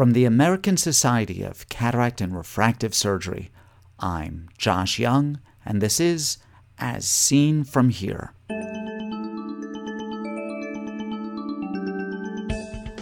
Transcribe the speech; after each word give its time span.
From 0.00 0.14
the 0.14 0.24
American 0.24 0.78
Society 0.78 1.42
of 1.42 1.68
Cataract 1.68 2.22
and 2.22 2.34
Refractive 2.34 2.94
Surgery, 2.94 3.50
I'm 3.98 4.48
Josh 4.56 4.98
Young, 4.98 5.40
and 5.62 5.82
this 5.82 6.00
is 6.00 6.38
As 6.78 7.04
Seen 7.04 7.64
From 7.64 7.90
Here. 7.90 8.32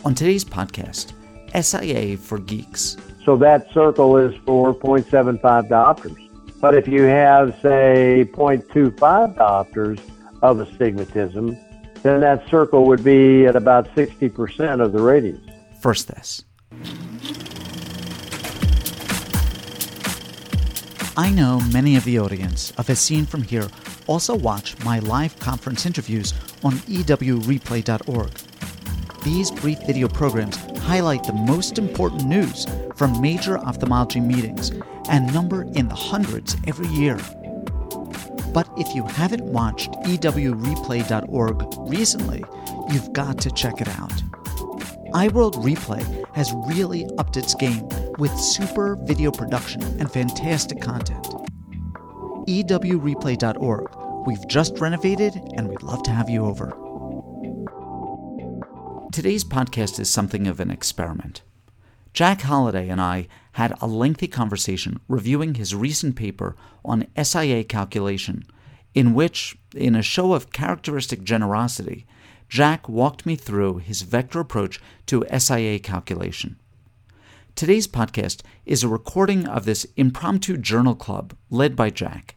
On 0.05 0.13
today's 0.13 0.45
podcast, 0.45 1.13
SIA 1.55 2.17
for 2.17 2.41
Geeks. 2.41 2.97
So 3.25 3.37
that 3.37 3.73
circle 3.73 4.17
is 4.17 4.35
for 4.45 4.75
0.75 4.75 5.69
diopters. 5.69 6.61
But 6.61 6.75
if 6.75 6.89
you 6.89 7.03
have, 7.03 7.57
say, 7.63 8.29
0.25 8.33 9.37
diopters 9.37 10.01
of 10.43 10.59
astigmatism, 10.59 11.57
then 12.03 12.23
that 12.23 12.49
circle 12.51 12.87
would 12.87 13.05
be 13.05 13.47
at 13.47 13.55
about 13.55 13.87
60% 13.95 14.81
of 14.81 14.93
the 14.93 15.01
radius. 15.01 15.39
First, 15.81 16.09
this. 16.09 16.43
I 21.19 21.31
know 21.31 21.61
many 21.73 21.97
of 21.97 22.05
the 22.05 22.21
audience 22.21 22.73
of 22.79 22.89
As 22.89 23.01
Seen 23.01 23.27
From 23.27 23.43
Here 23.43 23.67
also 24.07 24.37
watch 24.37 24.79
my 24.85 25.01
live 25.01 25.37
conference 25.41 25.85
interviews 25.85 26.33
on 26.63 26.75
ewreplay.org. 26.75 28.31
These 29.25 29.51
brief 29.51 29.81
video 29.85 30.07
programs 30.07 30.55
highlight 30.79 31.25
the 31.25 31.33
most 31.33 31.77
important 31.77 32.25
news 32.27 32.69
from 32.95 33.21
major 33.21 33.59
ophthalmology 33.59 34.21
meetings 34.21 34.71
and 35.09 35.35
number 35.35 35.63
in 35.75 35.89
the 35.89 35.95
hundreds 35.97 36.57
every 36.69 36.87
year. 36.87 37.17
But 38.55 38.69
if 38.77 38.95
you 38.95 39.03
haven't 39.03 39.43
watched 39.43 39.91
ewreplay.org 40.05 41.65
recently, 41.91 42.45
you've 42.93 43.13
got 43.13 43.39
to 43.39 43.51
check 43.51 43.81
it 43.81 43.89
out. 43.89 44.23
EyeWorld 45.15 45.55
Replay 45.65 46.25
has 46.37 46.55
really 46.69 47.09
upped 47.19 47.37
its 47.37 47.57
game 47.57 47.89
with 48.19 48.37
super 48.39 48.97
video 48.97 49.31
production 49.31 49.83
and 50.01 50.11
fantastic 50.11 50.81
content. 50.81 51.25
ewreplay.org. 52.47 54.27
We've 54.27 54.49
just 54.49 54.79
renovated 54.79 55.35
and 55.55 55.69
we'd 55.69 55.83
love 55.83 56.03
to 56.03 56.11
have 56.11 56.29
you 56.29 56.45
over. 56.45 56.77
Today's 59.13 59.45
podcast 59.45 59.99
is 59.99 60.11
something 60.11 60.47
of 60.47 60.61
an 60.61 60.71
experiment. 60.71 61.43
Jack 62.13 62.41
Holladay 62.41 62.91
and 62.91 63.01
I 63.01 63.29
had 63.53 63.75
a 63.81 63.87
lengthy 63.87 64.27
conversation 64.27 65.01
reviewing 65.09 65.55
his 65.55 65.75
recent 65.75 66.17
paper 66.17 66.57
on 66.85 67.07
SIA 67.23 67.65
calculation, 67.65 68.45
in 68.95 69.15
which, 69.15 69.57
in 69.75 69.95
a 69.95 70.03
show 70.03 70.33
of 70.33 70.53
characteristic 70.53 71.23
generosity, 71.23 72.07
Jack 72.49 72.89
walked 72.89 73.27
me 73.27 73.37
through 73.37 73.79
his 73.79 74.03
vector 74.03 74.41
approach 74.41 74.81
to 75.07 75.25
SIA 75.37 75.79
calculation. 75.79 76.57
Today's 77.59 77.89
podcast 77.89 78.43
is 78.67 78.85
a 78.85 78.89
recording 78.89 79.45
of 79.49 79.65
this 79.65 79.85
impromptu 79.97 80.57
journal 80.59 80.95
club 80.95 81.35
led 81.51 81.75
by 81.75 81.91
Jack. 81.91 82.37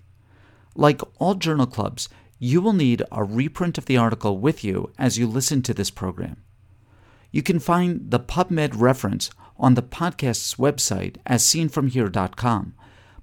Like 0.73 0.99
all 1.19 1.35
journal 1.35 1.67
clubs, 1.67 2.09
you 2.39 2.59
will 2.59 2.73
need 2.73 3.03
a 3.11 3.23
reprint 3.23 3.77
of 3.77 3.85
the 3.85 3.97
article 3.97 4.39
with 4.39 4.63
you 4.63 4.91
as 4.97 5.19
you 5.19 5.27
listen 5.27 5.61
to 5.61 5.75
this 5.75 5.91
program. 5.91 6.37
You 7.29 7.43
can 7.43 7.59
find 7.59 8.09
the 8.09 8.19
PubMed 8.19 8.71
reference 8.73 9.29
on 9.57 9.75
the 9.75 9.83
podcast's 9.83 10.55
website 10.55 11.17
as 11.27 11.43
seenfromhere.com, 11.43 12.73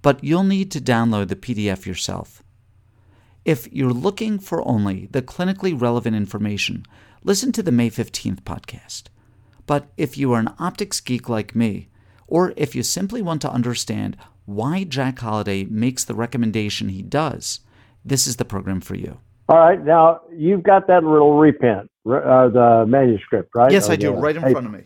but 0.00 0.22
you'll 0.22 0.44
need 0.44 0.70
to 0.70 0.80
download 0.80 1.26
the 1.26 1.34
PDF 1.34 1.84
yourself. 1.84 2.44
If 3.44 3.66
you're 3.72 3.92
looking 3.92 4.38
for 4.38 4.64
only 4.68 5.08
the 5.10 5.20
clinically 5.20 5.74
relevant 5.74 6.14
information, 6.14 6.86
listen 7.24 7.50
to 7.50 7.62
the 7.64 7.72
May 7.72 7.90
15th 7.90 8.42
podcast. 8.42 9.08
But 9.68 9.90
if 9.98 10.16
you 10.16 10.32
are 10.32 10.40
an 10.40 10.54
optics 10.58 10.98
geek 10.98 11.28
like 11.28 11.54
me, 11.54 11.90
or 12.26 12.54
if 12.56 12.74
you 12.74 12.82
simply 12.82 13.20
want 13.20 13.42
to 13.42 13.52
understand 13.52 14.16
why 14.46 14.82
Jack 14.82 15.16
Holladay 15.16 15.70
makes 15.70 16.04
the 16.04 16.14
recommendation 16.14 16.88
he 16.88 17.02
does, 17.02 17.60
this 18.02 18.26
is 18.26 18.36
the 18.36 18.46
program 18.46 18.80
for 18.80 18.94
you. 18.94 19.18
All 19.50 19.58
right, 19.58 19.84
now 19.84 20.22
you've 20.34 20.62
got 20.62 20.86
that 20.86 21.04
little 21.04 21.38
reprint, 21.38 21.90
uh, 22.06 22.48
the 22.48 22.86
manuscript, 22.88 23.50
right? 23.54 23.70
Yes, 23.70 23.90
I 23.90 23.96
do, 23.96 24.12
right 24.12 24.36
in 24.36 24.40
front 24.40 24.66
of 24.66 24.72
me. 24.72 24.84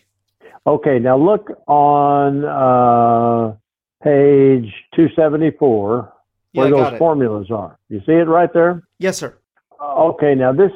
Okay, 0.67 0.99
now 0.99 1.17
look 1.17 1.51
on 1.69 2.45
uh, 2.45 3.55
page 4.03 4.73
274 4.97 6.13
where 6.55 6.69
yeah, 6.69 6.91
those 6.91 6.99
formulas 6.99 7.53
are. 7.53 7.79
You 7.89 8.01
see 8.01 8.13
it 8.13 8.27
right 8.27 8.53
there? 8.53 8.83
Yes, 8.99 9.17
sir. 9.17 9.39
Okay, 9.81 10.35
now 10.35 10.53
this 10.53 10.73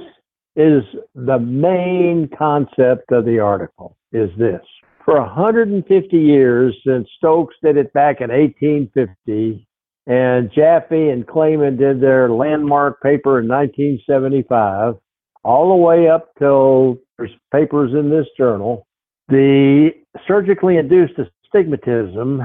is 0.54 0.84
the 1.14 1.38
main 1.38 2.28
concept 2.36 3.10
of 3.10 3.24
the 3.24 3.40
article 3.40 3.95
is 4.12 4.30
this. 4.38 4.62
For 5.04 5.20
150 5.20 6.16
years, 6.16 6.76
since 6.84 7.08
Stokes 7.16 7.54
did 7.62 7.76
it 7.76 7.92
back 7.92 8.20
in 8.20 8.30
1850, 8.30 9.66
and 10.06 10.50
Jaffe 10.52 11.10
and 11.10 11.26
Clayman 11.26 11.78
did 11.78 12.00
their 12.00 12.30
landmark 12.30 13.00
paper 13.02 13.40
in 13.40 13.48
1975, 13.48 14.94
all 15.44 15.68
the 15.68 15.82
way 15.82 16.08
up 16.08 16.30
till 16.38 16.98
there's 17.18 17.30
papers 17.52 17.92
in 17.92 18.10
this 18.10 18.26
journal, 18.36 18.86
the 19.28 19.90
surgically 20.26 20.76
induced 20.76 21.14
astigmatism 21.18 22.42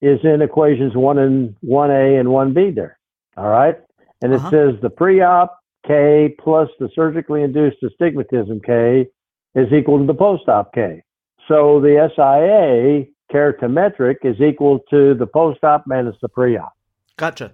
is 0.00 0.18
in 0.24 0.42
equations 0.42 0.94
one 0.94 1.18
and 1.18 1.54
one 1.60 1.90
A 1.90 2.16
and 2.16 2.30
one 2.30 2.52
B 2.52 2.70
there. 2.70 2.98
All 3.36 3.48
right. 3.48 3.76
And 4.22 4.32
it 4.32 4.40
uh-huh. 4.40 4.50
says 4.50 4.74
the 4.82 4.90
pre-op 4.90 5.58
K 5.86 6.34
plus 6.38 6.68
the 6.78 6.88
surgically 6.94 7.42
induced 7.42 7.82
astigmatism 7.82 8.60
K 8.60 9.06
is 9.54 9.72
equal 9.72 9.98
to 9.98 10.06
the 10.06 10.14
post-op 10.14 10.74
K. 10.74 11.02
So 11.48 11.80
the 11.80 12.08
SIA 12.14 13.06
keratometric 13.32 14.16
is 14.24 14.40
equal 14.40 14.80
to 14.90 15.14
the 15.14 15.26
post-op 15.26 15.84
minus 15.86 16.16
the 16.22 16.28
pre-op. 16.28 16.72
Gotcha. 17.16 17.52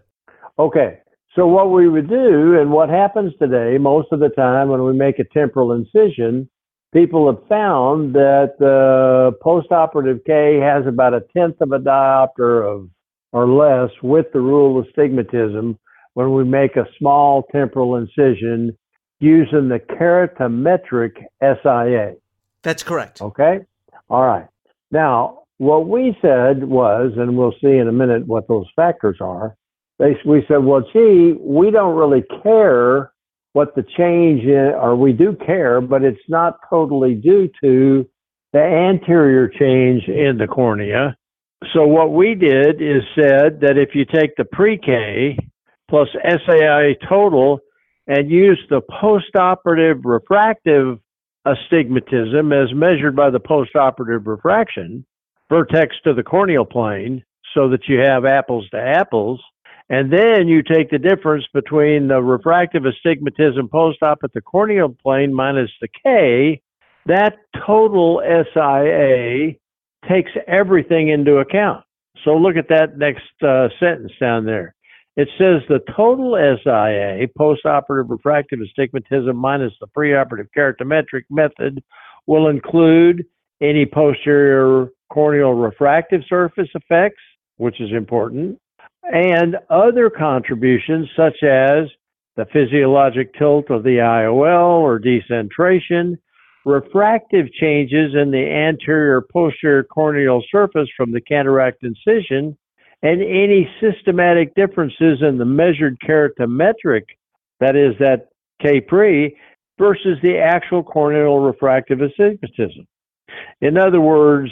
Okay. 0.58 0.98
So 1.34 1.46
what 1.46 1.70
we 1.70 1.88
would 1.88 2.08
do 2.08 2.58
and 2.58 2.70
what 2.72 2.88
happens 2.88 3.32
today 3.38 3.78
most 3.78 4.08
of 4.12 4.20
the 4.20 4.28
time 4.30 4.68
when 4.68 4.84
we 4.84 4.92
make 4.92 5.18
a 5.18 5.24
temporal 5.24 5.72
incision 5.72 6.48
people 6.92 7.26
have 7.26 7.46
found 7.48 8.14
that 8.14 8.54
the 8.58 9.32
postoperative 9.44 10.24
K 10.24 10.58
has 10.58 10.86
about 10.86 11.14
a 11.14 11.22
tenth 11.36 11.60
of 11.60 11.72
a 11.72 11.78
diopter 11.78 12.66
of 12.66 12.88
or 13.32 13.46
less 13.46 13.90
with 14.02 14.26
the 14.32 14.40
rule 14.40 14.78
of 14.78 14.86
stigmatism 14.96 15.76
when 16.14 16.32
we 16.32 16.44
make 16.44 16.76
a 16.76 16.86
small 16.98 17.44
temporal 17.52 17.96
incision 17.96 18.76
using 19.20 19.68
the 19.68 19.78
keratometric 19.78 21.12
SIA. 21.40 22.14
That's 22.62 22.82
correct. 22.82 23.20
Okay? 23.20 23.60
All 24.08 24.24
right. 24.24 24.46
Now, 24.90 25.42
what 25.58 25.88
we 25.88 26.16
said 26.22 26.64
was, 26.64 27.12
and 27.16 27.36
we'll 27.36 27.54
see 27.60 27.76
in 27.76 27.88
a 27.88 27.92
minute 27.92 28.26
what 28.26 28.48
those 28.48 28.66
factors 28.76 29.18
are, 29.20 29.56
they, 29.98 30.16
we 30.24 30.44
said, 30.46 30.58
well, 30.58 30.82
gee, 30.92 31.34
we 31.38 31.70
don't 31.70 31.96
really 31.96 32.24
care 32.42 33.12
what 33.52 33.74
the 33.74 33.84
change 33.96 34.44
is, 34.44 34.72
or 34.80 34.94
we 34.94 35.12
do 35.12 35.36
care, 35.44 35.80
but 35.80 36.04
it's 36.04 36.20
not 36.28 36.58
totally 36.70 37.14
due 37.14 37.50
to 37.60 38.08
the 38.52 38.60
anterior 38.60 39.48
change 39.48 40.04
in 40.06 40.38
the 40.38 40.46
cornea. 40.46 41.16
So 41.72 41.86
what 41.86 42.12
we 42.12 42.34
did 42.34 42.80
is 42.80 43.02
said 43.16 43.60
that 43.60 43.76
if 43.76 43.94
you 43.94 44.04
take 44.04 44.36
the 44.36 44.44
pre-K 44.44 45.36
plus 45.90 46.08
SIA 46.24 46.94
total 47.08 47.58
and 48.08 48.30
use 48.30 48.60
the 48.70 48.80
postoperative 48.80 50.00
refractive 50.04 50.98
astigmatism 51.44 52.52
as 52.52 52.72
measured 52.74 53.14
by 53.14 53.30
the 53.30 53.38
postoperative 53.38 54.26
refraction, 54.26 55.04
vertex 55.48 55.94
to 56.04 56.14
the 56.14 56.22
corneal 56.22 56.64
plane, 56.64 57.22
so 57.54 57.68
that 57.68 57.86
you 57.86 57.98
have 57.98 58.24
apples 58.24 58.68
to 58.70 58.78
apples, 58.78 59.40
and 59.90 60.12
then 60.12 60.48
you 60.48 60.62
take 60.62 60.90
the 60.90 60.98
difference 60.98 61.44
between 61.54 62.08
the 62.08 62.20
refractive 62.20 62.84
astigmatism 62.84 63.68
post-op 63.68 64.18
at 64.22 64.32
the 64.32 64.40
corneal 64.40 64.94
plane 65.02 65.32
minus 65.32 65.70
the 65.80 65.88
K, 66.02 66.60
that 67.06 67.36
total 67.66 68.20
SIA 68.24 69.54
takes 70.08 70.30
everything 70.46 71.08
into 71.08 71.38
account. 71.38 71.84
So 72.24 72.32
look 72.32 72.56
at 72.56 72.68
that 72.68 72.98
next 72.98 73.22
uh, 73.42 73.68
sentence 73.80 74.12
down 74.20 74.44
there. 74.44 74.74
It 75.18 75.28
says 75.36 75.62
the 75.68 75.80
total 75.96 76.36
SIA, 76.36 77.26
postoperative 77.36 78.08
refractive 78.08 78.60
astigmatism 78.60 79.36
minus 79.36 79.72
the 79.80 79.88
preoperative 79.88 80.46
keratometric 80.56 81.24
method, 81.28 81.82
will 82.28 82.46
include 82.46 83.26
any 83.60 83.84
posterior 83.84 84.90
corneal 85.12 85.54
refractive 85.54 86.20
surface 86.28 86.68
effects, 86.72 87.20
which 87.56 87.80
is 87.80 87.90
important, 87.90 88.60
and 89.12 89.56
other 89.70 90.08
contributions 90.08 91.08
such 91.16 91.42
as 91.42 91.88
the 92.36 92.46
physiologic 92.52 93.34
tilt 93.34 93.70
of 93.70 93.82
the 93.82 93.96
IOL 93.96 94.78
or 94.78 95.00
decentration, 95.00 96.16
refractive 96.64 97.52
changes 97.54 98.14
in 98.14 98.30
the 98.30 98.46
anterior 98.46 99.20
posterior 99.32 99.82
corneal 99.82 100.44
surface 100.48 100.88
from 100.96 101.10
the 101.10 101.20
cataract 101.20 101.82
incision, 101.82 102.56
and 103.02 103.22
any 103.22 103.68
systematic 103.80 104.54
differences 104.54 105.22
in 105.22 105.38
the 105.38 105.44
measured 105.44 105.98
keratometric, 106.00 107.04
that 107.60 107.76
is, 107.76 107.94
that 108.00 108.28
K 108.60 108.80
pre, 108.80 109.36
versus 109.78 110.18
the 110.22 110.38
actual 110.38 110.82
corneal 110.82 111.38
refractive 111.38 112.00
astigmatism. 112.00 112.86
In 113.60 113.78
other 113.78 114.00
words, 114.00 114.50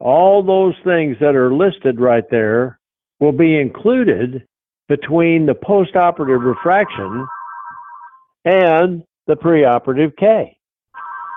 all 0.00 0.42
those 0.42 0.74
things 0.84 1.16
that 1.20 1.34
are 1.34 1.52
listed 1.52 2.00
right 2.00 2.24
there 2.30 2.78
will 3.20 3.32
be 3.32 3.58
included 3.58 4.46
between 4.88 5.46
the 5.46 5.54
postoperative 5.54 6.44
refraction 6.44 7.26
and 8.44 9.02
the 9.26 9.34
preoperative 9.34 10.16
K. 10.16 10.56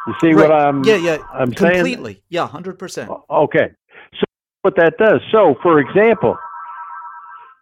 You 0.07 0.13
see 0.21 0.33
right. 0.33 0.49
what 0.49 0.51
I'm 0.51 0.83
yeah 0.85 0.95
yeah 0.95 1.17
I'm 1.33 1.51
completely 1.51 2.13
saying? 2.13 2.23
yeah 2.29 2.47
hundred 2.47 2.79
percent. 2.79 3.11
Okay, 3.29 3.71
what 4.67 4.75
that 4.75 4.97
does. 4.97 5.21
So 5.31 5.55
for 5.63 5.79
example, 5.79 6.35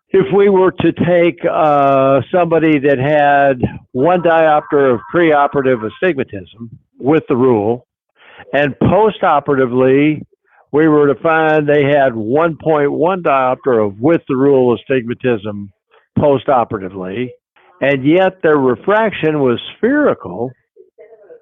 if 0.09 0.25
we 0.35 0.49
were 0.49 0.71
to 0.71 0.91
take 0.91 1.37
uh, 1.45 2.21
somebody 2.33 2.79
that 2.79 2.97
had 2.97 3.61
one 3.91 4.21
diopter 4.21 4.91
of 4.91 5.01
preoperative 5.13 5.85
astigmatism 5.85 6.79
with 6.97 7.21
the 7.29 7.35
rule, 7.35 7.85
and 8.53 8.73
postoperatively 8.81 10.23
we 10.71 10.87
were 10.87 11.13
to 11.13 11.21
find 11.21 11.69
they 11.69 11.83
had 11.83 12.13
1.1 12.13 13.21
diopter 13.21 13.85
of 13.85 13.99
with 13.99 14.21
the 14.27 14.35
rule 14.35 14.75
astigmatism 14.75 15.71
postoperatively, 16.17 17.29
and 17.81 18.03
yet 18.03 18.41
their 18.41 18.57
refraction 18.57 19.41
was 19.41 19.61
spherical. 19.77 20.51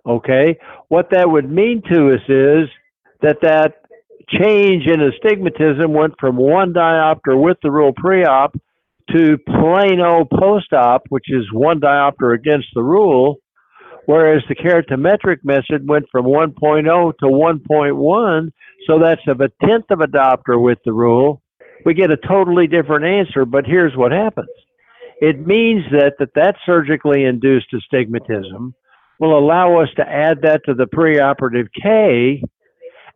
Okay, 0.06 0.58
what 0.90 1.10
that 1.12 1.30
would 1.30 1.50
mean 1.50 1.82
to 1.90 2.14
us 2.14 2.22
is 2.28 2.70
that 3.22 3.38
that 3.44 3.83
change 4.30 4.86
in 4.88 5.02
astigmatism 5.02 5.94
went 5.94 6.14
from 6.20 6.36
one 6.36 6.74
diopter 6.74 7.40
with 7.40 7.58
the 7.62 7.72
rule 7.72 7.94
pre-op 7.96 8.56
to 9.12 9.38
plano 9.38 10.26
post-op, 10.26 11.04
which 11.10 11.26
is 11.28 11.46
one 11.52 11.80
diopter 11.80 12.34
against 12.34 12.68
the 12.74 12.82
rule, 12.82 13.38
whereas 14.06 14.44
the 14.48 14.56
keratometric 14.56 15.38
method 15.44 15.88
went 15.88 16.06
from 16.12 16.26
1.0 16.26 17.14
to 17.20 17.26
1.1, 17.26 18.52
so 18.88 19.00
that's 19.00 19.22
of 19.28 19.42
a 19.42 19.50
tenth 19.66 19.86
of 19.90 20.00
a 20.00 20.08
diopter 20.08 20.62
with 20.62 20.80
the 20.86 20.94
rule. 20.94 21.42
We 21.86 21.94
get 21.94 22.12
a 22.12 22.18
totally 22.18 22.68
different 22.68 23.06
answer, 23.06 23.46
but 23.46 23.66
here's 23.66 23.96
what 23.96 24.12
happens. 24.12 24.50
It 25.20 25.46
means 25.46 25.84
that 25.92 26.14
that, 26.20 26.34
that 26.36 26.56
surgically 26.66 27.26
induced 27.26 27.74
astigmatism 27.74 28.74
will 29.20 29.38
allow 29.38 29.82
us 29.82 29.90
to 29.98 30.08
add 30.08 30.42
that 30.44 30.62
to 30.66 30.74
the 30.74 30.86
preoperative 30.86 31.68
K 31.82 32.42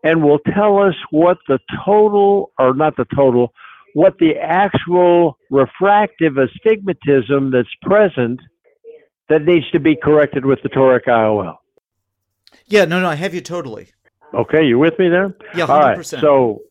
and 0.03 0.23
will 0.23 0.39
tell 0.39 0.79
us 0.79 0.95
what 1.11 1.37
the 1.47 1.59
total, 1.85 2.51
or 2.59 2.73
not 2.73 2.95
the 2.97 3.05
total, 3.15 3.53
what 3.93 4.17
the 4.19 4.35
actual 4.37 5.37
refractive 5.49 6.37
astigmatism 6.37 7.51
that's 7.51 7.67
present 7.81 8.39
that 9.29 9.43
needs 9.43 9.69
to 9.71 9.79
be 9.79 9.95
corrected 9.95 10.45
with 10.45 10.59
the 10.63 10.69
toric 10.69 11.05
IOL. 11.05 11.55
Yeah, 12.65 12.85
no, 12.85 13.01
no, 13.01 13.09
I 13.09 13.15
have 13.15 13.33
you 13.33 13.41
totally. 13.41 13.89
Okay, 14.33 14.65
you 14.65 14.77
with 14.77 14.97
me 14.99 15.09
there? 15.09 15.35
Yeah, 15.55 15.67
100%. 15.67 15.69
All 15.69 15.79
right, 15.79 16.05
so, 16.05 16.61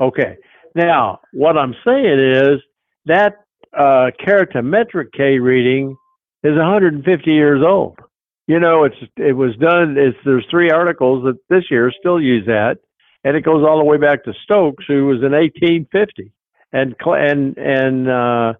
okay. 0.00 0.36
Now, 0.74 1.20
what 1.32 1.56
I'm 1.56 1.74
saying 1.84 2.20
is 2.20 2.60
that 3.06 3.44
uh, 3.76 4.10
keratometric 4.24 5.12
K 5.16 5.38
reading 5.38 5.96
is 6.42 6.56
150 6.56 7.30
years 7.30 7.62
old. 7.66 7.98
You 8.46 8.60
know, 8.60 8.84
it's 8.84 8.96
it 9.16 9.32
was 9.32 9.56
done. 9.56 9.96
It's 9.98 10.16
there's 10.24 10.46
three 10.50 10.70
articles 10.70 11.24
that 11.24 11.38
this 11.48 11.64
year 11.70 11.92
still 11.98 12.20
use 12.20 12.46
that, 12.46 12.78
and 13.24 13.36
it 13.36 13.44
goes 13.44 13.64
all 13.66 13.78
the 13.78 13.84
way 13.84 13.96
back 13.96 14.24
to 14.24 14.32
Stokes, 14.44 14.84
who 14.86 15.06
was 15.06 15.18
in 15.18 15.32
1850, 15.32 16.32
and 16.72 16.94
and 17.04 17.56
and 17.58 18.08
uh, 18.08 18.52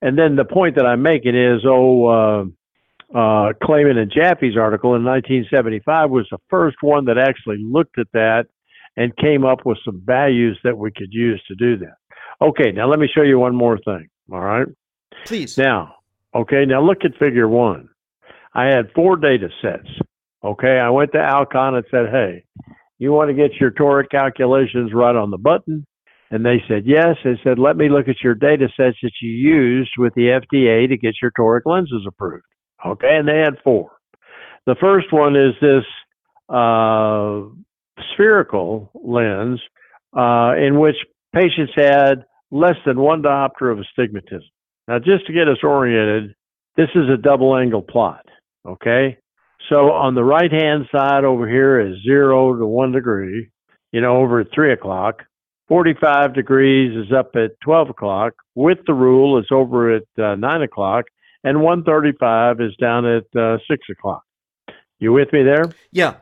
and 0.00 0.18
then 0.18 0.36
the 0.36 0.44
point 0.44 0.76
that 0.76 0.86
I'm 0.86 1.02
making 1.02 1.36
is, 1.36 1.62
oh, 1.66 2.06
uh, 2.06 2.44
uh, 3.14 3.52
Clayman 3.62 3.98
and 3.98 4.10
Jaffe's 4.10 4.56
article 4.56 4.94
in 4.94 5.04
1975 5.04 6.10
was 6.10 6.26
the 6.30 6.38
first 6.48 6.76
one 6.80 7.04
that 7.06 7.18
actually 7.18 7.58
looked 7.58 7.98
at 7.98 8.08
that 8.12 8.46
and 8.96 9.16
came 9.16 9.44
up 9.44 9.64
with 9.64 9.78
some 9.84 10.02
values 10.04 10.58
that 10.64 10.76
we 10.76 10.90
could 10.90 11.12
use 11.12 11.42
to 11.48 11.54
do 11.54 11.76
that. 11.78 11.96
Okay, 12.40 12.72
now 12.72 12.88
let 12.88 12.98
me 12.98 13.08
show 13.14 13.22
you 13.22 13.38
one 13.38 13.54
more 13.54 13.78
thing. 13.78 14.08
All 14.32 14.40
right. 14.40 14.66
Please. 15.26 15.56
Now, 15.56 15.96
okay, 16.34 16.64
now 16.64 16.82
look 16.82 17.04
at 17.04 17.16
figure 17.18 17.48
one. 17.48 17.88
I 18.54 18.66
had 18.66 18.92
four 18.94 19.16
data 19.16 19.48
sets. 19.60 19.88
Okay, 20.44 20.78
I 20.78 20.90
went 20.90 21.12
to 21.12 21.18
Alcon 21.18 21.74
and 21.74 21.84
said, 21.90 22.06
hey, 22.10 22.44
you 22.98 23.12
want 23.12 23.30
to 23.30 23.34
get 23.34 23.60
your 23.60 23.70
toric 23.70 24.10
calculations 24.10 24.92
right 24.94 25.16
on 25.16 25.30
the 25.30 25.38
button? 25.38 25.86
And 26.30 26.44
they 26.44 26.62
said, 26.68 26.82
yes. 26.84 27.16
They 27.24 27.38
said, 27.42 27.58
let 27.58 27.76
me 27.76 27.88
look 27.88 28.08
at 28.08 28.22
your 28.22 28.34
data 28.34 28.68
sets 28.76 28.96
that 29.02 29.12
you 29.22 29.30
used 29.30 29.92
with 29.98 30.14
the 30.14 30.40
FDA 30.40 30.88
to 30.88 30.96
get 30.96 31.14
your 31.22 31.30
toric 31.30 31.62
lenses 31.64 32.04
approved. 32.06 32.44
Okay, 32.84 33.16
and 33.16 33.26
they 33.26 33.38
had 33.38 33.62
four. 33.62 33.92
The 34.66 34.76
first 34.80 35.12
one 35.12 35.36
is 35.36 35.54
this 35.60 35.84
uh, 36.48 37.42
spherical 38.12 38.90
lens 38.94 39.60
uh, 40.16 40.54
in 40.56 40.78
which 40.78 40.96
patients 41.34 41.72
had 41.76 42.24
less 42.50 42.76
than 42.86 43.00
one 43.00 43.22
diopter 43.22 43.72
of 43.72 43.78
astigmatism. 43.78 44.48
Now, 44.88 44.98
just 44.98 45.26
to 45.26 45.32
get 45.32 45.48
us 45.48 45.58
oriented, 45.62 46.34
this 46.76 46.88
is 46.94 47.08
a 47.12 47.16
double 47.16 47.56
angle 47.56 47.82
plot, 47.82 48.24
okay? 48.66 49.18
So 49.68 49.92
on 49.92 50.14
the 50.14 50.24
right 50.24 50.52
hand 50.52 50.86
side 50.94 51.24
over 51.24 51.48
here 51.48 51.80
is 51.80 52.02
zero 52.02 52.56
to 52.56 52.66
one 52.66 52.92
degree, 52.92 53.50
you 53.92 54.00
know, 54.00 54.16
over 54.18 54.40
at 54.40 54.48
three 54.54 54.72
o'clock. 54.72 55.22
45 55.68 56.34
degrees 56.34 56.94
is 56.94 57.12
up 57.12 57.34
at 57.36 57.58
12 57.60 57.90
o'clock. 57.90 58.34
With 58.54 58.78
the 58.86 58.92
rule, 58.92 59.38
it's 59.38 59.50
over 59.50 59.94
at 59.96 60.02
uh, 60.18 60.34
nine 60.34 60.62
o'clock. 60.62 61.06
And 61.42 61.62
135 61.62 62.60
is 62.60 62.76
down 62.76 63.06
at 63.06 63.24
uh, 63.36 63.58
six 63.68 63.86
o'clock. 63.90 64.22
You 64.98 65.12
with 65.12 65.32
me 65.32 65.42
there? 65.42 65.70
Yeah. 65.92 66.16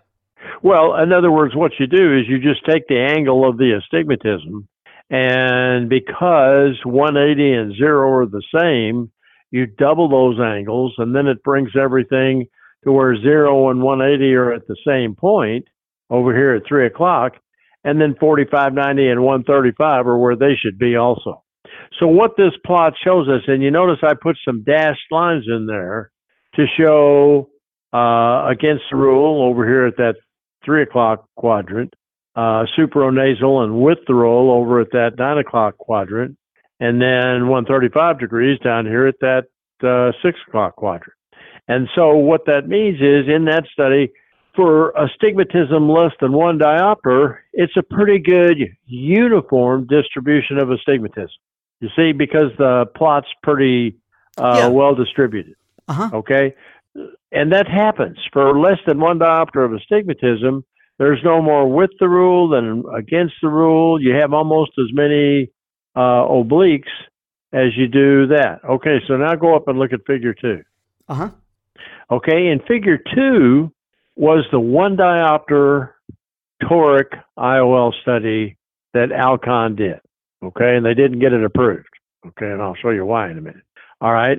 Well, 0.62 0.96
in 0.96 1.12
other 1.12 1.30
words, 1.30 1.54
what 1.54 1.72
you 1.78 1.86
do 1.86 2.18
is 2.18 2.28
you 2.28 2.38
just 2.38 2.64
take 2.64 2.86
the 2.88 2.98
angle 2.98 3.48
of 3.48 3.58
the 3.58 3.78
astigmatism 3.78 4.68
and 5.12 5.90
because 5.90 6.80
180 6.84 7.52
and 7.52 7.76
0 7.76 8.10
are 8.10 8.26
the 8.26 8.42
same, 8.58 9.12
you 9.52 9.66
double 9.66 10.08
those 10.08 10.40
angles, 10.40 10.94
and 10.98 11.14
then 11.14 11.28
it 11.28 11.42
brings 11.44 11.70
everything 11.80 12.46
to 12.82 12.90
where 12.90 13.16
0 13.16 13.70
and 13.70 13.82
180 13.82 14.34
are 14.34 14.52
at 14.52 14.66
the 14.66 14.76
same 14.84 15.14
point 15.14 15.66
over 16.10 16.34
here 16.34 16.54
at 16.54 16.66
3 16.66 16.86
o'clock, 16.86 17.34
and 17.84 18.00
then 18.00 18.16
45, 18.18 18.74
90, 18.74 19.08
and 19.08 19.22
135 19.22 20.06
are 20.06 20.18
where 20.18 20.36
they 20.36 20.56
should 20.60 20.78
be 20.78 20.96
also. 20.96 21.44
So, 22.00 22.08
what 22.08 22.36
this 22.36 22.52
plot 22.66 22.94
shows 23.04 23.28
us, 23.28 23.42
and 23.46 23.62
you 23.62 23.70
notice 23.70 23.98
I 24.02 24.14
put 24.20 24.36
some 24.44 24.64
dashed 24.64 25.12
lines 25.12 25.44
in 25.46 25.66
there 25.66 26.10
to 26.56 26.66
show 26.76 27.50
uh, 27.92 28.48
against 28.48 28.84
the 28.90 28.96
rule 28.96 29.42
over 29.48 29.64
here 29.66 29.86
at 29.86 29.96
that 29.98 30.16
3 30.64 30.82
o'clock 30.82 31.24
quadrant 31.36 31.94
uh, 32.34 32.64
supranasal 32.76 33.64
and 33.64 33.80
withdrawal 33.80 34.50
over 34.50 34.80
at 34.80 34.90
that 34.92 35.12
nine 35.18 35.38
o'clock 35.38 35.76
quadrant, 35.76 36.36
and 36.82 37.00
then 37.00 37.46
135 37.46 38.18
degrees 38.18 38.58
down 38.58 38.86
here 38.86 39.06
at 39.06 39.14
that 39.20 39.44
uh, 39.86 40.10
six 40.20 40.36
o'clock 40.48 40.74
quadrant. 40.74 41.16
And 41.68 41.88
so 41.94 42.16
what 42.16 42.46
that 42.46 42.66
means 42.66 42.96
is 43.00 43.32
in 43.32 43.44
that 43.44 43.66
study, 43.72 44.10
for 44.56 44.90
astigmatism 44.90 45.88
less 45.88 46.10
than 46.20 46.32
one 46.32 46.58
diopter, 46.58 47.38
it's 47.52 47.76
a 47.76 47.84
pretty 47.84 48.18
good 48.18 48.58
uniform 48.86 49.86
distribution 49.86 50.58
of 50.58 50.70
astigmatism. 50.72 51.30
You 51.80 51.88
see, 51.94 52.10
because 52.10 52.50
the 52.58 52.86
plot's 52.96 53.28
pretty 53.44 53.96
uh, 54.36 54.56
yeah. 54.58 54.68
well 54.68 54.96
distributed. 54.96 55.54
Uh-huh. 55.86 56.10
Okay. 56.14 56.52
And 57.30 57.52
that 57.52 57.68
happens 57.68 58.18
for 58.32 58.58
less 58.58 58.78
than 58.88 58.98
one 58.98 59.20
diopter 59.20 59.64
of 59.64 59.72
astigmatism 59.72 60.64
there's 60.98 61.20
no 61.24 61.42
more 61.42 61.66
with 61.66 61.90
the 61.98 62.08
rule 62.08 62.50
than 62.50 62.84
against 62.94 63.34
the 63.42 63.48
rule. 63.48 64.00
You 64.00 64.14
have 64.14 64.32
almost 64.32 64.72
as 64.78 64.92
many 64.92 65.50
uh, 65.94 66.26
obliques 66.26 66.92
as 67.52 67.76
you 67.76 67.86
do 67.88 68.26
that. 68.28 68.60
Okay, 68.68 68.98
so 69.06 69.16
now 69.16 69.34
go 69.34 69.54
up 69.54 69.68
and 69.68 69.78
look 69.78 69.92
at 69.92 70.00
figure 70.06 70.34
two. 70.34 70.62
Uh 71.08 71.14
huh. 71.14 71.30
Okay, 72.10 72.48
in 72.48 72.60
figure 72.66 72.98
two 73.14 73.72
was 74.16 74.44
the 74.52 74.60
one 74.60 74.96
diopter 74.96 75.90
toric 76.62 77.20
IOL 77.38 77.92
study 78.02 78.56
that 78.94 79.12
Alcon 79.12 79.76
did. 79.76 80.00
Okay, 80.42 80.76
and 80.76 80.84
they 80.84 80.94
didn't 80.94 81.20
get 81.20 81.32
it 81.32 81.44
approved. 81.44 81.88
Okay, 82.26 82.50
and 82.50 82.60
I'll 82.60 82.74
show 82.74 82.90
you 82.90 83.04
why 83.04 83.30
in 83.30 83.38
a 83.38 83.40
minute. 83.40 83.62
All 84.00 84.12
right. 84.12 84.38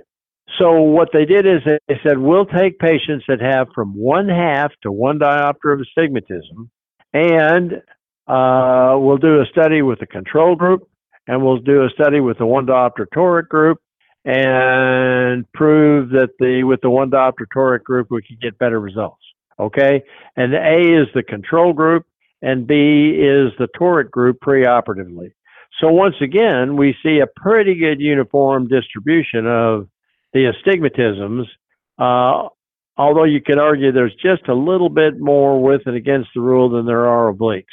So 0.59 0.81
what 0.81 1.09
they 1.13 1.25
did 1.25 1.45
is 1.45 1.61
they 1.65 1.99
said, 2.03 2.17
we'll 2.17 2.45
take 2.45 2.77
patients 2.77 3.25
that 3.27 3.41
have 3.41 3.67
from 3.73 3.95
one 3.95 4.27
half 4.27 4.71
to 4.83 4.91
one 4.91 5.17
diopter 5.17 5.73
of 5.73 5.79
astigmatism, 5.79 6.69
and 7.13 7.81
uh, 8.27 8.95
we'll 8.99 9.17
do 9.17 9.41
a 9.41 9.45
study 9.51 9.81
with 9.81 10.01
a 10.01 10.05
control 10.05 10.55
group, 10.55 10.87
and 11.27 11.43
we'll 11.43 11.57
do 11.57 11.83
a 11.83 11.89
study 11.89 12.19
with 12.19 12.37
the 12.37 12.45
one 12.45 12.65
diopter 12.65 13.05
toric 13.15 13.47
group, 13.47 13.79
and 14.25 15.51
prove 15.53 16.09
that 16.11 16.29
the 16.39 16.63
with 16.63 16.81
the 16.81 16.89
one 16.89 17.09
diopter 17.09 17.45
toric 17.55 17.83
group 17.83 18.07
we 18.09 18.21
can 18.21 18.37
get 18.41 18.57
better 18.57 18.79
results. 18.79 19.21
Okay, 19.59 20.01
and 20.35 20.53
A 20.53 21.01
is 21.01 21.07
the 21.13 21.23
control 21.23 21.73
group, 21.73 22.05
and 22.41 22.65
B 22.65 22.75
is 23.17 23.51
the 23.59 23.67
toric 23.79 24.09
group 24.11 24.39
preoperatively. 24.41 25.31
So 25.79 25.89
once 25.89 26.15
again, 26.21 26.77
we 26.77 26.95
see 27.03 27.19
a 27.19 27.27
pretty 27.27 27.75
good 27.75 27.99
uniform 27.99 28.67
distribution 28.67 29.47
of 29.47 29.87
the 30.33 30.51
astigmatisms, 30.51 31.45
uh, 31.97 32.47
although 32.97 33.23
you 33.23 33.41
could 33.41 33.57
argue 33.57 33.91
there's 33.91 34.15
just 34.15 34.47
a 34.47 34.53
little 34.53 34.89
bit 34.89 35.19
more 35.19 35.61
with 35.61 35.81
and 35.85 35.95
against 35.95 36.29
the 36.35 36.41
rule 36.41 36.69
than 36.69 36.85
there 36.85 37.07
are 37.07 37.33
obliques. 37.33 37.65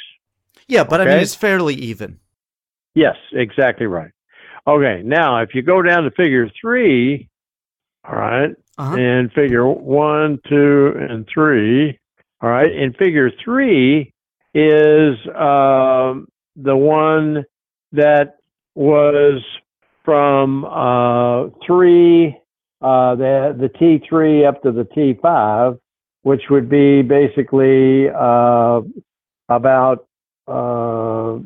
Yeah, 0.67 0.83
but 0.83 1.01
I 1.01 1.05
mean 1.05 1.17
it's 1.19 1.35
fairly 1.35 1.75
even. 1.75 2.19
Yes, 2.95 3.15
exactly 3.33 3.85
right. 3.85 4.11
Okay, 4.67 5.01
now 5.03 5.37
if 5.41 5.55
you 5.55 5.61
go 5.61 5.81
down 5.81 6.03
to 6.03 6.11
figure 6.11 6.49
three, 6.59 7.29
all 8.07 8.15
right, 8.15 8.51
Uh-huh. 8.77 8.95
in 8.95 9.29
figure 9.29 9.67
one, 9.67 10.39
two, 10.47 10.93
and 10.97 11.27
three, 11.33 11.97
all 12.41 12.49
right, 12.49 12.71
in 12.71 12.93
figure 12.93 13.31
three 13.43 14.13
is 14.53 15.15
um, 15.35 16.27
the 16.55 16.75
one 16.75 17.45
that 17.91 18.37
was 18.75 19.41
from 20.03 20.65
uh, 20.65 21.47
three, 21.65 22.37
uh, 22.81 23.15
the 23.15 23.55
the 23.57 23.69
T 23.69 24.01
three 24.07 24.45
up 24.45 24.61
to 24.63 24.71
the 24.71 24.83
T 24.85 25.17
five, 25.21 25.77
which 26.23 26.41
would 26.49 26.69
be 26.69 27.01
basically 27.01 28.09
uh, 28.09 28.81
about 29.49 30.07
uh, 30.47 31.37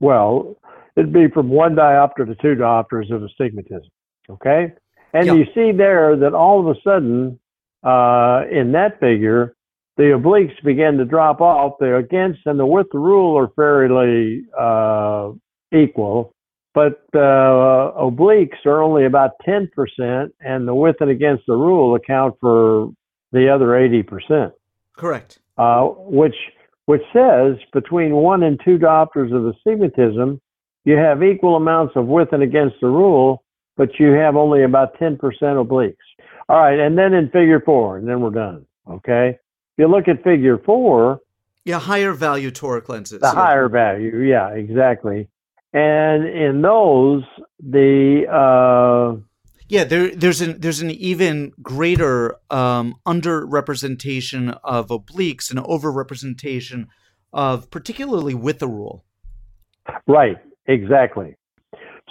well, 0.00 0.56
it'd 0.98 1.12
be 1.12 1.28
from 1.28 1.48
one 1.48 1.76
diopter 1.76 2.26
to 2.26 2.34
two 2.42 2.54
diopters 2.60 3.10
of 3.12 3.22
astigmatism. 3.22 3.88
Okay, 4.28 4.72
and 5.14 5.26
Yeah. 5.26 5.34
you 5.34 5.46
see 5.54 5.72
there 5.72 6.16
that 6.16 6.34
all 6.34 6.60
of 6.60 6.76
a 6.76 6.80
sudden 6.82 7.38
uh, 7.84 8.42
in 8.50 8.72
that 8.72 8.98
figure, 9.00 9.54
the 9.96 10.04
obliques 10.18 10.60
begin 10.64 10.98
to 10.98 11.04
drop 11.04 11.40
off. 11.40 11.78
The 11.78 11.96
against 11.96 12.40
and 12.46 12.58
the 12.58 12.66
with 12.66 12.88
the 12.92 12.98
rule 12.98 13.38
are 13.38 13.48
fairly 13.54 14.42
uh, 14.58 15.30
equal, 15.72 16.34
but 16.74 17.02
uh, 17.14 17.92
obliques 17.98 18.66
are 18.66 18.82
only 18.82 19.04
about 19.06 19.32
10%, 19.46 20.28
and 20.40 20.68
the 20.68 20.74
with 20.74 20.96
and 21.00 21.10
against 21.10 21.44
the 21.46 21.54
rule 21.56 21.94
account 21.94 22.34
for 22.40 22.90
the 23.32 23.48
other 23.48 23.68
80%, 23.68 24.52
Correct. 24.96 25.38
uh, 25.56 25.84
which 26.20 26.36
which 26.86 27.02
says 27.12 27.56
between 27.72 28.12
one 28.14 28.42
and 28.42 28.58
two 28.64 28.78
diopters 28.78 29.32
of 29.34 29.46
astigmatism, 29.46 30.40
you 30.88 30.96
have 30.96 31.22
equal 31.22 31.56
amounts 31.56 31.94
of 31.96 32.06
with 32.06 32.32
and 32.32 32.42
against 32.42 32.76
the 32.80 32.86
rule, 32.86 33.44
but 33.76 33.90
you 34.00 34.12
have 34.12 34.36
only 34.36 34.62
about 34.64 34.98
10% 34.98 35.18
obliques. 35.20 35.96
All 36.48 36.58
right, 36.58 36.78
and 36.78 36.96
then 36.96 37.12
in 37.12 37.26
figure 37.26 37.60
four, 37.60 37.98
and 37.98 38.08
then 38.08 38.20
we're 38.22 38.30
done. 38.30 38.64
Okay. 38.88 39.28
If 39.30 39.76
you 39.76 39.86
look 39.86 40.08
at 40.08 40.24
figure 40.24 40.56
four, 40.64 41.20
Yeah, 41.66 41.78
higher 41.78 42.14
value 42.14 42.50
toric 42.50 42.88
lenses. 42.88 43.20
the 43.20 43.26
yeah. 43.26 43.34
higher 43.34 43.68
value, 43.68 44.16
yeah, 44.22 44.48
exactly. 44.54 45.28
And 45.74 46.26
in 46.26 46.62
those, 46.62 47.22
the 47.60 48.24
uh, 48.32 49.20
Yeah, 49.68 49.84
there, 49.84 50.08
there's 50.16 50.40
an 50.40 50.58
there's 50.60 50.80
an 50.80 50.90
even 50.90 51.52
greater 51.60 52.36
um, 52.50 52.94
underrepresentation 53.06 54.58
of 54.64 54.88
obliques 54.88 55.50
and 55.50 55.60
overrepresentation 55.60 56.86
of 57.34 57.70
particularly 57.70 58.34
with 58.34 58.58
the 58.58 58.68
rule. 58.68 59.04
Right, 60.06 60.38
exactly. 60.68 61.34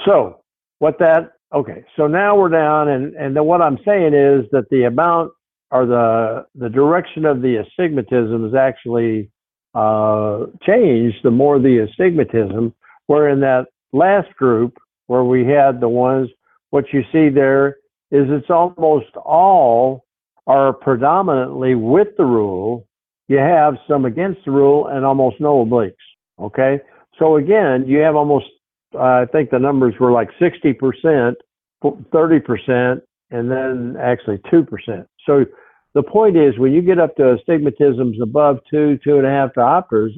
So 0.06 0.42
what 0.80 1.00
that 1.00 1.34
okay, 1.54 1.84
so 1.96 2.08
now 2.08 2.38
we're 2.38 2.50
down 2.50 2.90
and 2.90 3.16
and 3.16 3.36
then 3.36 3.46
what 3.46 3.62
I'm 3.62 3.78
saying 3.86 4.14
is 4.14 4.46
that 4.52 4.66
the 4.70 4.84
amount 4.84 5.32
or 5.72 5.86
the 5.86 6.46
the 6.56 6.70
direction 6.70 7.26
of 7.26 7.42
the 7.42 7.58
astigmatism 7.58 8.46
is 8.46 8.54
actually 8.56 9.30
uh 9.74 10.46
changed 10.66 11.18
the 11.24 11.32
more 11.32 11.60
the 11.60 11.88
astigmatism. 11.90 12.74
Where 13.08 13.30
in 13.30 13.40
that 13.42 13.68
last 13.94 14.34
group 14.36 14.78
where 15.08 15.24
we 15.24 15.46
had 15.46 15.80
the 15.80 15.90
ones 15.90 16.30
what 16.72 16.86
you 16.92 17.02
see 17.14 17.30
there 17.30 17.78
is 18.12 18.26
it's 18.30 18.50
almost 18.50 19.16
all 19.16 20.04
are 20.46 20.74
predominantly 20.74 21.76
with 21.76 22.10
the 22.18 22.26
rule. 22.26 22.86
You 23.28 23.38
have 23.38 23.76
some 23.90 24.06
against 24.06 24.46
the 24.46 24.52
rule 24.52 24.88
and 24.88 25.06
almost 25.06 25.40
no 25.40 25.66
obliques 25.66 25.94
okay 26.40 26.80
so 27.20 27.38
again, 27.38 27.86
you 27.88 28.00
have 28.00 28.16
almost, 28.16 28.46
uh, 28.94 29.00
I 29.00 29.26
think 29.32 29.50
the 29.50 29.60
numbers 29.60 29.96
were 30.00 30.12
like 30.12 30.30
60%, 30.40 31.36
30%, 31.84 33.02
and 33.32 33.52
then 33.52 33.96
actually 34.02 34.38
2%. 34.52 35.06
So 35.26 35.46
the 35.94 36.04
point 36.04 36.38
is 36.38 36.58
when 36.58 36.72
you 36.72 36.82
get 36.82 37.00
up 37.00 37.16
to 37.16 37.38
astigmatisms 37.38 38.22
above 38.22 38.60
two, 38.70 39.00
two 39.04 39.18
and 39.18 39.26
a 39.26 39.30
half 39.30 39.54
diopters, 39.54 40.12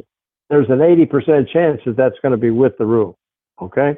there's 0.49 0.69
an 0.69 0.79
80% 0.79 1.49
chance 1.51 1.81
that 1.85 1.95
that's 1.95 2.15
going 2.21 2.31
to 2.31 2.37
be 2.37 2.49
with 2.49 2.77
the 2.77 2.85
rule. 2.85 3.17
Okay. 3.61 3.97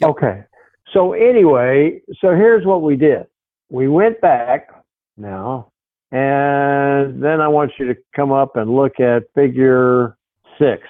Yep. 0.00 0.10
Okay. 0.10 0.44
So 0.92 1.12
anyway, 1.12 2.00
so 2.20 2.34
here's 2.34 2.66
what 2.66 2.82
we 2.82 2.96
did. 2.96 3.26
We 3.70 3.86
went 3.86 4.20
back 4.20 4.70
now, 5.16 5.70
and 6.10 7.22
then 7.22 7.40
I 7.40 7.48
want 7.48 7.72
you 7.78 7.86
to 7.86 7.96
come 8.16 8.32
up 8.32 8.56
and 8.56 8.74
look 8.74 8.98
at 8.98 9.24
figure 9.34 10.16
six. 10.58 10.82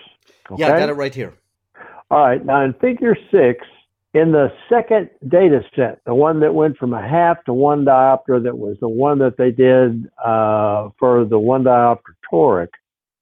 Okay? 0.50 0.62
Yeah, 0.62 0.74
I 0.74 0.78
got 0.78 0.88
it 0.88 0.94
right 0.94 1.14
here. 1.14 1.34
All 2.10 2.18
right. 2.18 2.44
Now 2.44 2.64
in 2.64 2.72
figure 2.74 3.16
six, 3.30 3.64
in 4.12 4.32
the 4.32 4.52
second 4.68 5.10
data 5.28 5.62
set, 5.76 6.00
the 6.04 6.14
one 6.14 6.40
that 6.40 6.52
went 6.52 6.76
from 6.76 6.92
a 6.92 7.00
half 7.00 7.44
to 7.44 7.52
one 7.52 7.84
diopter, 7.84 8.42
that 8.42 8.58
was 8.58 8.76
the 8.80 8.88
one 8.88 9.18
that 9.18 9.36
they 9.36 9.52
did 9.52 10.10
uh, 10.24 10.88
for 10.98 11.24
the 11.24 11.38
one 11.38 11.62
diopter 11.62 12.14
toric. 12.32 12.70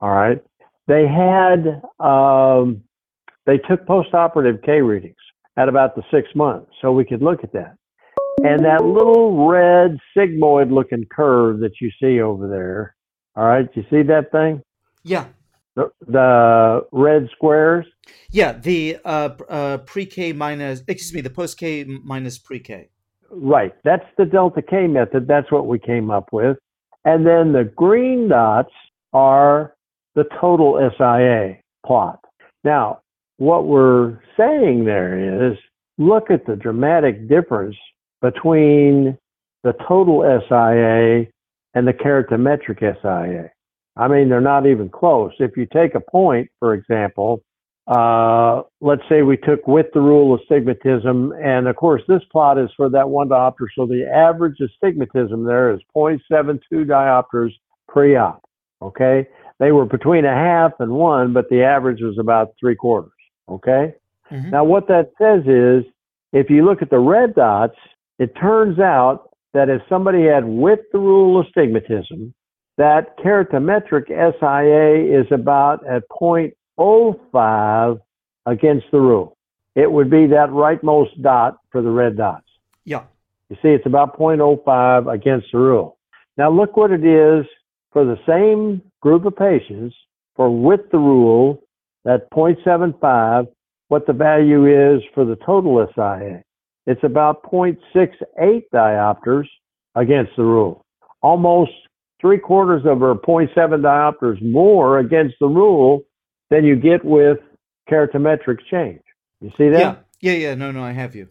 All 0.01 0.11
right. 0.15 0.43
They 0.87 1.07
had, 1.07 1.83
um, 2.01 2.83
they 3.45 3.59
took 3.59 3.85
postoperative 3.85 4.65
K 4.65 4.81
readings 4.81 5.17
at 5.59 5.69
about 5.69 5.95
the 5.95 6.03
six 6.11 6.29
months. 6.35 6.71
So 6.81 6.93
we 6.93 7.05
could 7.05 7.21
look 7.21 7.45
at 7.45 7.53
that. 7.53 7.77
And 8.43 8.65
that 8.65 8.85
little 8.85 9.47
red 9.47 9.99
sigmoid 10.17 10.73
looking 10.73 11.05
curve 11.11 11.61
that 11.61 11.81
you 11.81 11.91
see 12.01 12.21
over 12.21 12.49
there. 12.49 12.95
All 13.37 13.45
right. 13.45 13.69
You 13.75 13.85
see 13.91 14.03
that 14.05 14.33
thing? 14.33 14.63
Yeah, 15.05 15.27
The, 15.79 15.91
the 16.09 16.87
red 16.91 17.29
squares? 17.37 17.87
yeah. 18.33 18.53
The 18.53 18.99
uh, 19.05 19.31
uh, 19.49 19.79
pre-K 19.79 20.33
minus, 20.33 20.83
excuse 20.89 21.15
me, 21.15 21.21
the 21.21 21.31
post-K 21.31 21.85
minus 21.85 22.37
pre-K. 22.37 22.89
Right. 23.31 23.73
That's 23.85 24.05
the 24.17 24.25
delta 24.25 24.61
K 24.63 24.89
method. 24.89 25.29
That's 25.29 25.53
what 25.53 25.67
we 25.67 25.79
came 25.79 26.11
up 26.11 26.31
with. 26.33 26.57
And 27.05 27.25
then 27.25 27.53
the 27.53 27.65
green 27.77 28.29
dots 28.29 28.73
are 29.13 29.75
the 30.15 30.25
total 30.41 30.79
SIA 30.99 31.59
plot. 31.87 32.19
Now, 32.65 33.01
what 33.37 33.67
we're 33.67 34.19
saying 34.37 34.85
there 34.85 35.51
is 35.51 35.57
look 35.97 36.31
at 36.31 36.45
the 36.47 36.57
dramatic 36.57 37.29
difference 37.29 37.77
between 38.21 39.17
the 39.63 39.75
total 39.87 40.23
SIA 40.49 41.31
and 41.75 41.87
the 41.87 41.93
keratometric 41.93 42.81
SIA. 42.81 43.53
I 43.99 44.07
mean, 44.07 44.29
they're 44.29 44.41
not 44.41 44.67
even 44.67 44.89
close. 44.89 45.33
If 45.41 45.57
you 45.57 45.67
take 45.67 45.95
a 45.97 46.01
point, 46.01 46.49
for 46.61 46.73
example, 46.73 47.43
uh, 47.89 48.63
let's 48.81 49.03
say 49.09 49.23
we 49.23 49.37
took 49.37 49.67
with 49.67 49.87
the 49.93 50.01
rule 50.01 50.35
of 50.35 50.41
astigmatism, 50.41 51.33
and 51.43 51.67
of 51.67 51.75
course, 51.77 52.03
this 52.07 52.23
plot 52.31 52.59
is 52.59 52.71
for 52.77 52.89
that 52.91 53.09
one 53.09 53.29
diopter, 53.29 53.67
so 53.75 53.87
the 53.87 54.07
average 54.07 54.61
astigmatism 54.61 55.45
there 55.45 55.73
is 55.73 55.81
0.72 55.97 56.61
diopters 56.71 57.51
pre-op. 57.89 58.43
Okay, 58.81 59.27
they 59.59 59.73
were 59.73 59.87
between 59.87 60.25
a 60.25 60.35
half 60.35 60.73
and 60.79 60.93
one, 60.93 61.33
but 61.33 61.49
the 61.49 61.65
average 61.65 62.01
was 62.01 62.17
about 62.19 62.51
three 62.61 62.77
quarters. 62.77 63.11
Okay, 63.49 63.95
Mhm. 64.31 64.53
now 64.53 64.63
what 64.63 64.87
that 64.87 65.11
says 65.19 65.43
is, 65.47 65.85
if 66.33 66.51
you 66.51 66.65
look 66.65 66.83
at 66.83 66.91
the 66.91 67.01
red 67.01 67.35
dots, 67.35 67.79
it 68.21 68.37
turns 68.37 68.79
out 68.79 69.31
that 69.55 69.69
if 69.69 69.83
somebody 69.89 70.27
had 70.27 70.45
with 70.45 70.81
the 70.93 70.99
rule 70.99 71.41
astigmatism, 71.41 72.33
that 72.79 73.19
keratometric 73.19 74.07
SIA 74.09 75.21
is 75.21 75.27
about 75.31 75.87
at 75.87 76.05
0.05 76.09 78.01
against 78.47 78.87
the 78.91 79.01
rule. 79.01 79.37
It 79.75 79.91
would 79.91 80.09
be 80.11 80.27
that 80.29 80.49
rightmost 80.51 81.21
dot 81.21 81.59
for 81.71 81.83
the 81.83 81.91
red 81.91 82.17
dots. 82.17 82.47
Yeah, 82.85 83.03
You 83.51 83.57
see, 83.57 83.69
it's 83.69 83.85
about 83.85 84.19
0.05 84.19 85.13
against 85.13 85.49
the 85.53 85.59
rule. 85.59 85.99
Now 86.37 86.51
look 86.51 86.77
what 86.77 86.91
it 86.91 87.05
is 87.05 87.45
for 87.93 88.05
the 88.05 88.19
same 88.27 88.81
group 89.01 89.25
of 89.27 89.37
patients 89.37 89.95
for 90.37 90.49
with 90.49 90.91
the 90.93 90.99
rule, 90.99 91.63
that 92.05 92.31
0.75, 92.31 93.49
what 93.89 94.07
the 94.07 94.13
value 94.13 94.67
is 94.67 95.03
for 95.15 95.25
the 95.25 95.37
total 95.45 95.85
SIA. 95.95 96.43
It's 96.87 97.03
about 97.03 97.43
0.68 97.43 98.63
diopters 98.73 99.47
against 99.97 100.33
the 100.37 100.45
rule. 100.45 100.85
Almost 101.23 101.73
three 102.21 102.39
quarters 102.39 102.83
of 102.85 103.03
or 103.03 103.15
0.7 103.15 103.55
diopters 103.55 104.41
more 104.43 104.99
against 104.99 105.37
the 105.41 105.47
rule 105.47 106.03
than 106.51 106.65
you 106.65 106.77
get 106.77 107.05
with 107.05 107.39
keratometric 107.91 108.59
change. 108.71 109.01
You 109.41 109.51
see 109.57 109.69
that? 109.69 109.81
yeah, 109.81 109.97
yeah, 110.21 110.49
yeah. 110.49 110.55
No, 110.55 110.71
no, 110.71 110.83
I 110.83 110.93
have 110.93 111.15
you. 111.15 111.29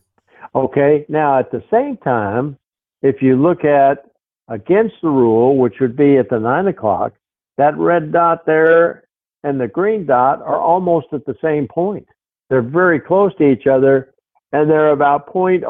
Okay. 0.56 1.06
Now, 1.10 1.39
at 1.39 1.51
the 1.51 1.63
same 1.72 1.98
time, 1.98 2.58
if 3.01 3.22
you 3.22 3.36
look 3.36 3.63
at 3.63 4.06
against 4.48 4.96
the 5.01 5.10
rule, 5.10 5.58
which 5.58 5.75
would 5.82 5.98
be 5.98 6.17
at 6.17 6.29
the 6.29 6.39
nine 6.39 6.67
o'clock, 6.67 7.13
that 7.58 7.77
red 7.77 8.12
dot 8.12 8.46
there 8.46 9.03
and 9.44 9.60
the 9.60 9.67
green 9.67 10.06
dot 10.06 10.41
are 10.41 10.60
almost 10.60 11.08
at 11.13 11.25
the 11.25 11.36
same 11.41 11.67
point. 11.67 12.08
They're 12.50 12.62
very 12.62 13.00
close 13.00 13.36
to 13.38 13.50
each 13.50 13.67
other, 13.67 14.13
and 14.51 14.70
they're 14.70 14.91
about 14.91 15.34
0.02 15.34 15.63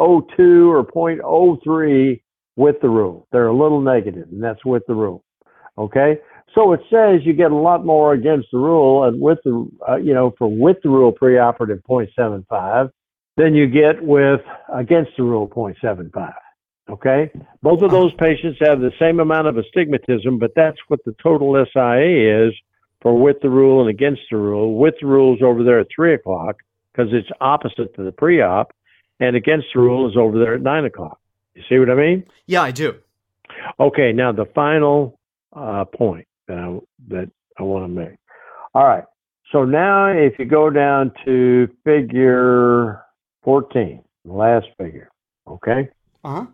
or 0.67 0.85
0.03 0.85 2.21
with 2.57 2.75
the 2.81 2.89
rule. 2.89 3.27
They're 3.31 3.47
a 3.47 3.55
little 3.55 3.79
negative, 3.79 4.27
and 4.29 4.43
that's 4.43 4.65
with 4.65 4.83
the 4.87 4.95
rule. 4.95 5.23
Okay. 5.77 6.17
So 6.55 6.73
it 6.73 6.81
says 6.89 7.21
you 7.23 7.33
get 7.33 7.51
a 7.51 7.55
lot 7.55 7.85
more 7.85 8.13
against 8.13 8.47
the 8.51 8.57
rule 8.57 9.03
and 9.03 9.21
with 9.21 9.37
the, 9.45 9.69
uh, 9.87 9.97
you 9.97 10.13
know, 10.13 10.33
for 10.37 10.47
with 10.49 10.77
the 10.81 10.89
rule 10.89 11.13
preoperative 11.13 11.81
0.75 11.87 12.89
than 13.35 13.53
you 13.53 13.67
get 13.67 14.03
with 14.03 14.41
against 14.73 15.11
the 15.17 15.23
rule 15.23 15.47
0.75. 15.47 16.33
Okay? 16.89 17.31
Both 17.61 17.83
of 17.83 17.91
those 17.91 18.11
patients 18.15 18.57
have 18.61 18.79
the 18.79 18.91
same 18.99 19.19
amount 19.19 19.47
of 19.47 19.57
astigmatism, 19.57 20.39
but 20.39 20.51
that's 20.55 20.77
what 20.87 20.99
the 21.05 21.13
total 21.21 21.63
SIA 21.73 22.47
is 22.47 22.53
for 23.01 23.15
with 23.15 23.37
the 23.43 23.49
rule 23.49 23.81
and 23.81 23.89
against 23.89 24.21
the 24.31 24.37
rule. 24.37 24.79
With 24.79 24.95
the 24.99 25.07
rules 25.07 25.41
over 25.43 25.63
there 25.63 25.79
at 25.79 25.87
3 25.95 26.15
o'clock 26.15 26.55
because 26.91 27.13
it's 27.13 27.29
opposite 27.39 27.93
to 27.95 28.03
the 28.03 28.11
pre 28.11 28.41
op, 28.41 28.73
and 29.19 29.35
against 29.35 29.67
the 29.75 29.81
rule 29.81 30.09
is 30.09 30.17
over 30.17 30.39
there 30.39 30.55
at 30.55 30.61
9 30.61 30.85
o'clock. 30.85 31.19
You 31.57 31.63
see 31.67 31.79
what 31.79 31.89
I 31.89 31.95
mean? 31.95 32.23
Yeah, 32.45 32.61
I 32.61 32.69
do. 32.69 32.93
Okay, 33.79 34.13
now 34.13 34.31
the 34.31 34.45
final 34.53 35.19
uh, 35.53 35.85
point 35.85 36.27
that 36.47 36.57
I, 36.59 36.77
that 37.07 37.31
I 37.57 37.63
want 37.63 37.83
to 37.85 37.87
make. 37.87 38.17
All 38.75 38.83
right. 38.83 39.03
So 39.51 39.65
now 39.65 40.05
if 40.07 40.37
you 40.37 40.45
go 40.45 40.69
down 40.69 41.11
to 41.25 41.67
figure 41.83 43.01
14, 43.43 44.03
the 44.23 44.31
last 44.31 44.67
figure, 44.77 45.09
okay? 45.47 45.89
Uh-huh. 46.23 46.45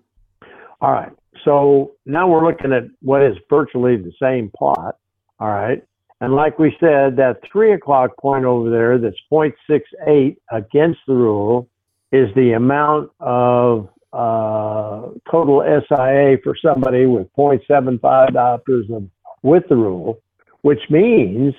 All 0.79 0.91
right. 0.91 1.11
So 1.43 1.91
now 2.05 2.29
we're 2.29 2.47
looking 2.47 2.71
at 2.71 2.83
what 3.01 3.23
is 3.23 3.35
virtually 3.49 3.97
the 3.97 4.13
same 4.21 4.51
plot. 4.55 4.95
All 5.39 5.49
right. 5.49 5.83
And 6.21 6.33
like 6.33 6.59
we 6.59 6.77
said, 6.79 7.17
that 7.17 7.41
three 7.51 7.73
o'clock 7.73 8.11
point 8.21 8.45
over 8.45 8.69
there 8.69 8.97
that's 8.97 9.17
0.68 9.29 10.37
against 10.49 10.99
the 11.07 11.13
rule 11.13 11.67
is 12.13 12.29
the 12.35 12.53
amount 12.53 13.11
of 13.19 13.89
uh, 14.13 15.09
total 15.29 15.63
SIA 15.63 16.37
for 16.43 16.55
somebody 16.63 17.05
with 17.05 17.27
0.75 17.37 17.99
diopters 18.29 18.95
of, 18.95 19.09
with 19.41 19.63
the 19.69 19.75
rule, 19.75 20.21
which 20.61 20.79
means 20.89 21.53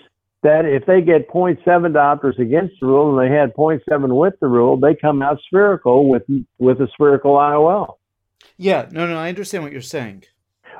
that 0.45 0.65
if 0.65 0.87
they 0.87 1.01
get 1.01 1.29
0.7 1.29 1.59
diopters 1.65 2.39
against 2.39 2.75
the 2.81 2.87
rule 2.87 3.19
and 3.19 3.19
they 3.19 3.35
had 3.35 3.55
0.7 3.55 3.81
with 4.17 4.35
the 4.41 4.47
rule, 4.47 4.77
they 4.79 4.95
come 4.95 5.23
out 5.23 5.41
spherical 5.49 6.09
with 6.09 6.23
with 6.59 6.81
a 6.81 6.89
spherical 6.95 7.33
IOL. 7.33 7.95
Yeah, 8.57 8.89
no, 8.93 9.07
no, 9.07 9.19
I 9.19 9.31
understand 9.31 9.65
what 9.65 9.73
you're 9.73 9.81
saying. 9.81 10.25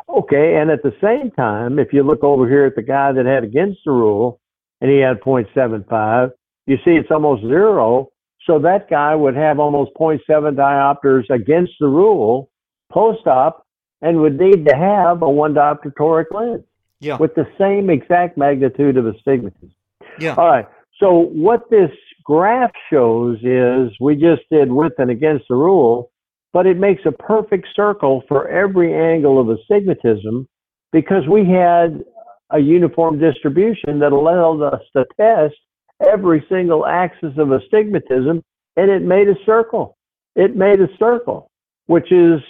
Okay, 0.09 0.57
and 0.57 0.71
at 0.71 0.83
the 0.83 0.95
same 1.03 1.31
time, 1.31 1.79
if 1.79 1.93
you 1.93 2.03
look 2.03 2.23
over 2.23 2.49
here 2.49 2.67
at 2.67 2.77
the 2.77 2.83
guy 2.83 3.13
that 3.13 3.27
had 3.27 3.43
against 3.43 3.81
the 3.85 3.91
rule 3.91 4.41
and 4.81 4.91
he 4.91 4.99
had 4.99 5.21
0.75, 5.21 6.33
you 6.67 6.77
see 6.85 6.93
it's 6.93 7.11
almost 7.11 7.43
zero. 7.43 8.11
So 8.47 8.59
that 8.61 8.91
guy 8.91 9.15
would 9.15 9.37
have 9.37 9.59
almost 9.59 9.93
0.7 9.99 10.21
diopters 10.55 11.29
against 11.31 11.73
the 11.81 11.89
rule 11.89 12.51
post-op 12.93 13.65
and 14.03 14.21
would 14.21 14.39
need 14.39 14.67
to 14.67 14.77
have 14.77 15.23
a 15.23 15.29
one 15.29 15.55
diopter 15.55 15.93
toric 15.99 16.27
lens 16.31 16.63
Yeah. 17.01 17.17
with 17.17 17.35
the 17.35 17.47
same 17.59 17.89
exact 17.91 18.37
magnitude 18.37 18.97
of 18.97 19.07
astigmatism. 19.07 19.71
Yeah. 20.19 20.35
All 20.37 20.47
right. 20.47 20.67
So 21.01 21.11
what 21.33 21.71
this 21.71 21.91
graph 22.25 22.73
shows 22.91 23.39
is 23.43 23.93
we 24.01 24.15
just 24.15 24.43
did 24.51 24.71
with 24.71 24.93
and 24.99 25.11
against 25.11 25.47
the 25.49 25.57
rule, 25.57 26.11
but 26.53 26.67
it 26.67 26.77
makes 26.79 27.03
a 27.05 27.13
perfect 27.13 27.67
circle 27.75 28.23
for 28.29 28.49
every 28.49 28.95
angle 28.95 29.41
of 29.41 29.49
astigmatism 29.49 30.47
because 30.93 31.27
we 31.29 31.45
had 31.45 32.05
a 32.51 32.59
uniform 32.61 33.19
distribution 33.19 33.99
that 34.01 34.13
allowed 34.13 34.63
us 34.63 34.83
to 34.95 35.05
test 35.19 35.57
every 36.09 36.45
single 36.49 36.87
axis 36.87 37.33
of 37.39 37.53
astigmatism 37.53 38.43
and 38.77 38.91
it 38.91 39.03
made 39.03 39.29
a 39.29 39.37
circle. 39.47 39.97
It 40.35 40.57
made 40.57 40.81
a 40.81 40.89
circle, 40.99 41.51
which 41.87 42.11
is 42.11 42.41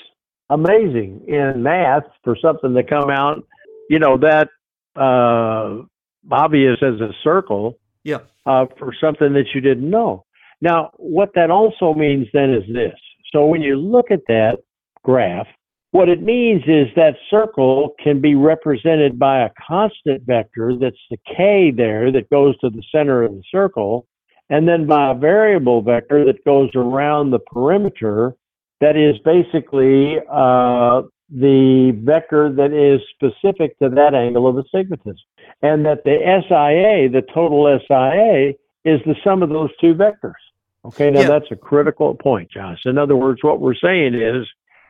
amazing 0.51 1.25
in 1.27 1.63
math 1.63 2.05
for 2.23 2.37
something 2.41 2.75
to 2.75 2.83
come 2.83 3.11
out, 3.11 3.47
you 3.91 3.99
know, 3.99 4.17
that 4.19 4.49
uh, 4.97 5.83
obvious 6.31 6.79
as 6.83 7.01
a 7.01 7.13
circle 7.23 7.79
Yeah. 8.05 8.19
uh, 8.47 8.67
for 8.79 8.93
something 9.01 9.33
that 9.35 9.47
you 9.55 9.61
didn't 9.61 9.89
know. 9.89 10.25
Now, 10.61 10.91
what 10.97 11.31
that 11.35 11.51
also 11.51 11.95
means 11.95 12.27
then 12.33 12.51
is 12.55 12.63
this. 12.73 12.99
So 13.33 13.47
when 13.47 13.61
you 13.61 13.77
look 13.77 14.11
at 14.11 14.21
that 14.29 14.59
graph, 15.03 15.49
what 15.95 16.09
it 16.09 16.21
means 16.21 16.61
is 16.67 16.89
that 16.97 17.15
circle 17.31 17.95
can 18.03 18.21
be 18.21 18.35
represented 18.35 19.17
by 19.17 19.39
a 19.43 19.51
constant 19.65 20.25
vector 20.27 20.73
that's 20.77 20.97
the 21.09 21.17
k 21.37 21.71
there 21.71 22.11
that 22.11 22.29
goes 22.31 22.59
to 22.59 22.69
the 22.69 22.83
center 22.91 23.23
of 23.23 23.31
the 23.31 23.45
circle, 23.49 24.05
and 24.51 24.67
then 24.67 24.89
by 24.89 25.13
a 25.13 25.15
variable 25.15 25.83
vector 25.83 26.25
that 26.25 26.45
goes 26.45 26.69
around 26.75 27.31
the 27.31 27.39
perimeter 27.39 28.35
that 28.81 28.97
is 28.97 29.15
basically 29.25 30.19
uh, 30.29 31.03
the 31.31 31.97
vector 32.03 32.53
that 32.53 32.73
is 32.73 33.01
specific 33.15 33.79
to 33.79 33.89
that 33.89 34.15
angle 34.15 34.49
of 34.49 34.59
astigmatism. 34.59 35.15
And 35.63 35.87
that 35.87 36.03
the 36.03 36.19
SIA, 36.49 37.09
the 37.09 37.25
total 37.33 37.69
SIA, 37.87 38.55
is 38.85 39.01
the 39.07 39.15
sum 39.23 39.45
of 39.45 39.49
those 39.49 39.71
two 39.81 39.95
vectors. 39.95 40.43
Okay, 40.85 41.13
now 41.13 41.21
Yeah. 41.21 41.29
that's 41.29 41.53
a 41.53 41.57
critical 41.57 42.17
point, 42.17 42.51
Josh. 42.51 42.81
In 42.85 42.99
other 42.99 43.15
words, 43.15 43.45
what 43.45 43.61
we're 43.61 43.77
saying 43.77 44.15
is 44.15 44.45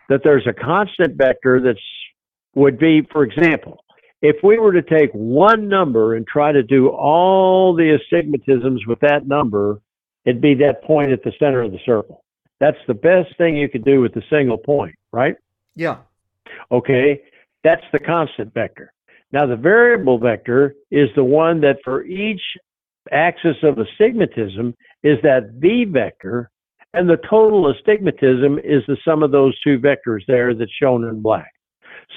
that 0.08 0.20
there's 0.24 0.46
a 0.46 0.52
constant 0.52 1.16
vector 1.16 1.60
that's 1.60 1.80
would 2.54 2.78
be, 2.78 3.02
for 3.10 3.24
example, 3.24 3.84
if 4.22 4.36
we 4.42 4.58
were 4.58 4.72
to 4.72 4.82
take 4.82 5.10
one 5.12 5.68
number 5.68 6.14
and 6.14 6.26
try 6.26 6.52
to 6.52 6.62
do 6.62 6.88
all 6.88 7.74
the 7.74 7.98
astigmatisms 7.98 8.86
with 8.86 9.00
that 9.00 9.26
number, 9.26 9.80
it'd 10.24 10.40
be 10.40 10.54
that 10.54 10.82
point 10.84 11.12
at 11.12 11.22
the 11.24 11.32
center 11.38 11.62
of 11.62 11.72
the 11.72 11.80
circle. 11.84 12.24
That's 12.60 12.78
the 12.86 12.94
best 12.94 13.36
thing 13.36 13.56
you 13.56 13.68
could 13.68 13.84
do 13.84 14.00
with 14.00 14.16
a 14.16 14.22
single 14.30 14.56
point, 14.56 14.94
right? 15.12 15.36
Yeah. 15.74 15.98
Okay, 16.70 17.20
that's 17.62 17.84
the 17.92 17.98
constant 17.98 18.54
vector. 18.54 18.92
Now, 19.32 19.46
the 19.46 19.56
variable 19.56 20.18
vector 20.18 20.76
is 20.90 21.08
the 21.16 21.24
one 21.24 21.60
that 21.62 21.78
for 21.84 22.04
each 22.04 22.40
axis 23.10 23.56
of 23.62 23.78
astigmatism 23.78 24.74
is 25.02 25.18
that 25.22 25.50
v 25.58 25.84
vector, 25.84 26.50
and 26.94 27.08
the 27.08 27.18
total 27.28 27.70
astigmatism 27.70 28.58
is 28.58 28.82
the 28.86 28.96
sum 29.04 29.22
of 29.22 29.32
those 29.32 29.58
two 29.60 29.78
vectors 29.78 30.20
there 30.26 30.54
that's 30.54 30.70
shown 30.80 31.04
in 31.04 31.20
black. 31.20 31.50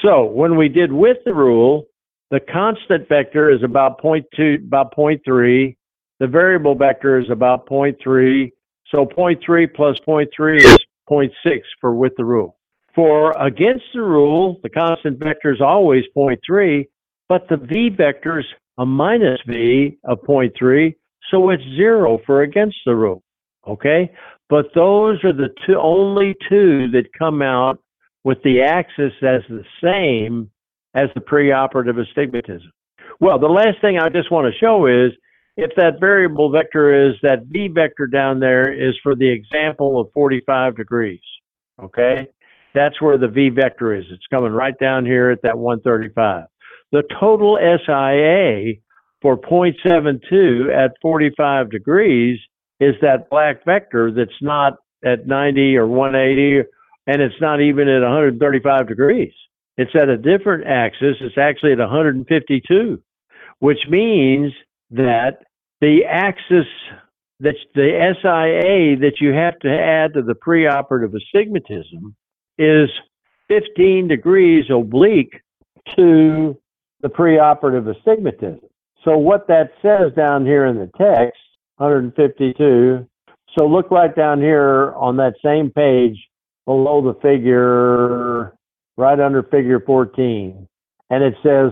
So 0.04 0.26
when 0.26 0.56
we 0.56 0.70
did 0.70 0.92
with 0.92 1.18
the 1.26 1.34
rule, 1.34 1.88
the 2.30 2.40
constant 2.40 3.08
vector 3.08 3.50
is 3.50 3.64
about 3.64 4.02
0.2, 4.02 4.66
about 4.66 4.96
0.3. 4.96 5.76
The 6.20 6.28
variable 6.28 6.76
vector 6.76 7.20
is 7.20 7.30
about 7.30 7.68
0.3. 7.68 8.52
So 8.94 9.06
0.3 9.06 9.74
plus 9.74 9.98
0.3 10.08 10.58
is 10.58 10.78
0.6 11.10 11.62
for 11.80 11.96
with 11.96 12.14
the 12.18 12.26
rule. 12.26 12.58
For 12.94 13.32
against 13.40 13.86
the 13.94 14.02
rule, 14.02 14.60
the 14.64 14.70
constant 14.70 15.20
vector 15.20 15.54
is 15.54 15.62
always 15.62 16.04
0.3, 16.16 16.88
but 17.30 17.48
the 17.48 17.58
v 17.58 17.90
vector 17.90 18.40
is 18.40 18.46
a 18.78 18.86
minus 18.86 19.40
v 19.46 19.98
of 20.04 20.20
0.3, 20.24 20.96
so 21.30 21.50
it's 21.50 21.64
zero 21.76 22.20
for 22.26 22.42
against 22.42 22.78
the 22.86 22.96
rule. 22.96 23.24
Okay? 23.68 24.12
But 24.50 24.68
those 24.74 25.24
are 25.24 25.34
the 25.34 25.50
two, 25.66 25.78
only 25.78 26.36
two 26.50 26.90
that 26.92 27.12
come 27.18 27.42
out 27.42 27.80
with 28.24 28.42
the 28.44 28.62
axis 28.62 29.14
as 29.22 29.42
the 29.50 29.64
same 29.84 30.50
as 30.94 31.10
the 31.16 31.22
preoperative 31.22 32.02
astigmatism. 32.02 32.72
Well, 33.20 33.40
the 33.40 33.48
last 33.48 33.82
thing 33.82 34.00
I 34.00 34.10
just 34.10 34.32
want 34.32 34.52
to 34.52 34.60
show 34.60 34.86
is 34.86 35.12
if 35.58 35.72
that 35.76 36.00
variable 36.00 36.52
vector 36.52 37.10
is 37.10 37.16
that 37.24 37.46
v 37.48 37.68
vector 37.68 38.08
down 38.08 38.40
there 38.40 38.72
is 38.72 38.96
for 39.02 39.16
the 39.16 39.30
example 39.30 40.00
of 40.00 40.12
45 40.14 40.78
degrees. 40.78 41.20
Okay? 41.82 42.28
That's 42.74 43.02
where 43.02 43.18
the 43.18 43.28
v 43.28 43.50
vector 43.50 43.96
is. 43.96 44.06
It's 44.12 44.28
coming 44.30 44.52
right 44.52 44.78
down 44.80 45.06
here 45.06 45.32
at 45.32 45.42
that 45.42 45.58
135. 45.58 46.46
The 46.92 47.04
total 47.20 47.58
SIA 47.58 48.76
for 49.22 49.38
0.72 49.38 50.74
at 50.74 50.92
45 51.02 51.72
degrees 51.72 52.40
is 52.80 52.96
that 53.02 53.30
black 53.30 53.64
vector 53.66 54.12
that's 54.12 54.42
not 54.42 54.74
at 55.04 55.28
90 55.28 55.78
or 55.78 55.88
180 55.88 56.68
and 57.08 57.22
it's 57.22 57.40
not 57.40 57.62
even 57.62 57.88
at 57.88 58.02
135 58.02 58.88
degrees. 58.88 59.32
It's 59.78 59.96
at 59.96 60.10
a 60.10 60.18
different 60.18 60.68
axis. 60.68 61.16
It's 61.22 61.38
actually 61.38 61.72
at 61.72 61.80
152, 61.80 63.02
which 63.60 63.80
means 63.90 64.52
that 64.92 65.40
the 65.82 66.06
axis 66.06 66.66
that 67.40 67.56
the 67.76 68.16
SIA 68.20 68.98
that 69.00 69.22
you 69.22 69.32
have 69.32 69.60
to 69.60 69.70
add 69.70 70.14
to 70.16 70.24
the 70.24 70.34
preoperative 70.34 71.14
astigmatism 71.16 72.16
is 72.58 72.90
15 73.48 74.08
degrees 74.08 74.66
oblique 74.72 75.42
to 75.96 76.58
the 77.02 77.08
preoperative 77.08 77.96
astigmatism. 77.96 78.60
So 79.04 79.18
what 79.18 79.48
that 79.48 79.72
says 79.84 80.14
down 80.16 80.46
here 80.46 80.66
in 80.66 80.78
the 80.78 80.90
text, 80.98 81.40
152. 81.78 83.08
So 83.58 83.66
look 83.66 83.90
right 83.92 84.16
down 84.16 84.40
here 84.42 84.94
on 84.96 85.18
that 85.18 85.36
same 85.44 85.72
page 85.72 86.18
below 86.66 87.02
the 87.02 87.20
figure, 87.22 88.54
right 88.98 89.20
under 89.20 89.44
figure 89.44 89.80
14. 89.80 90.68
And 91.10 91.24
it 91.24 91.36
says, 91.42 91.72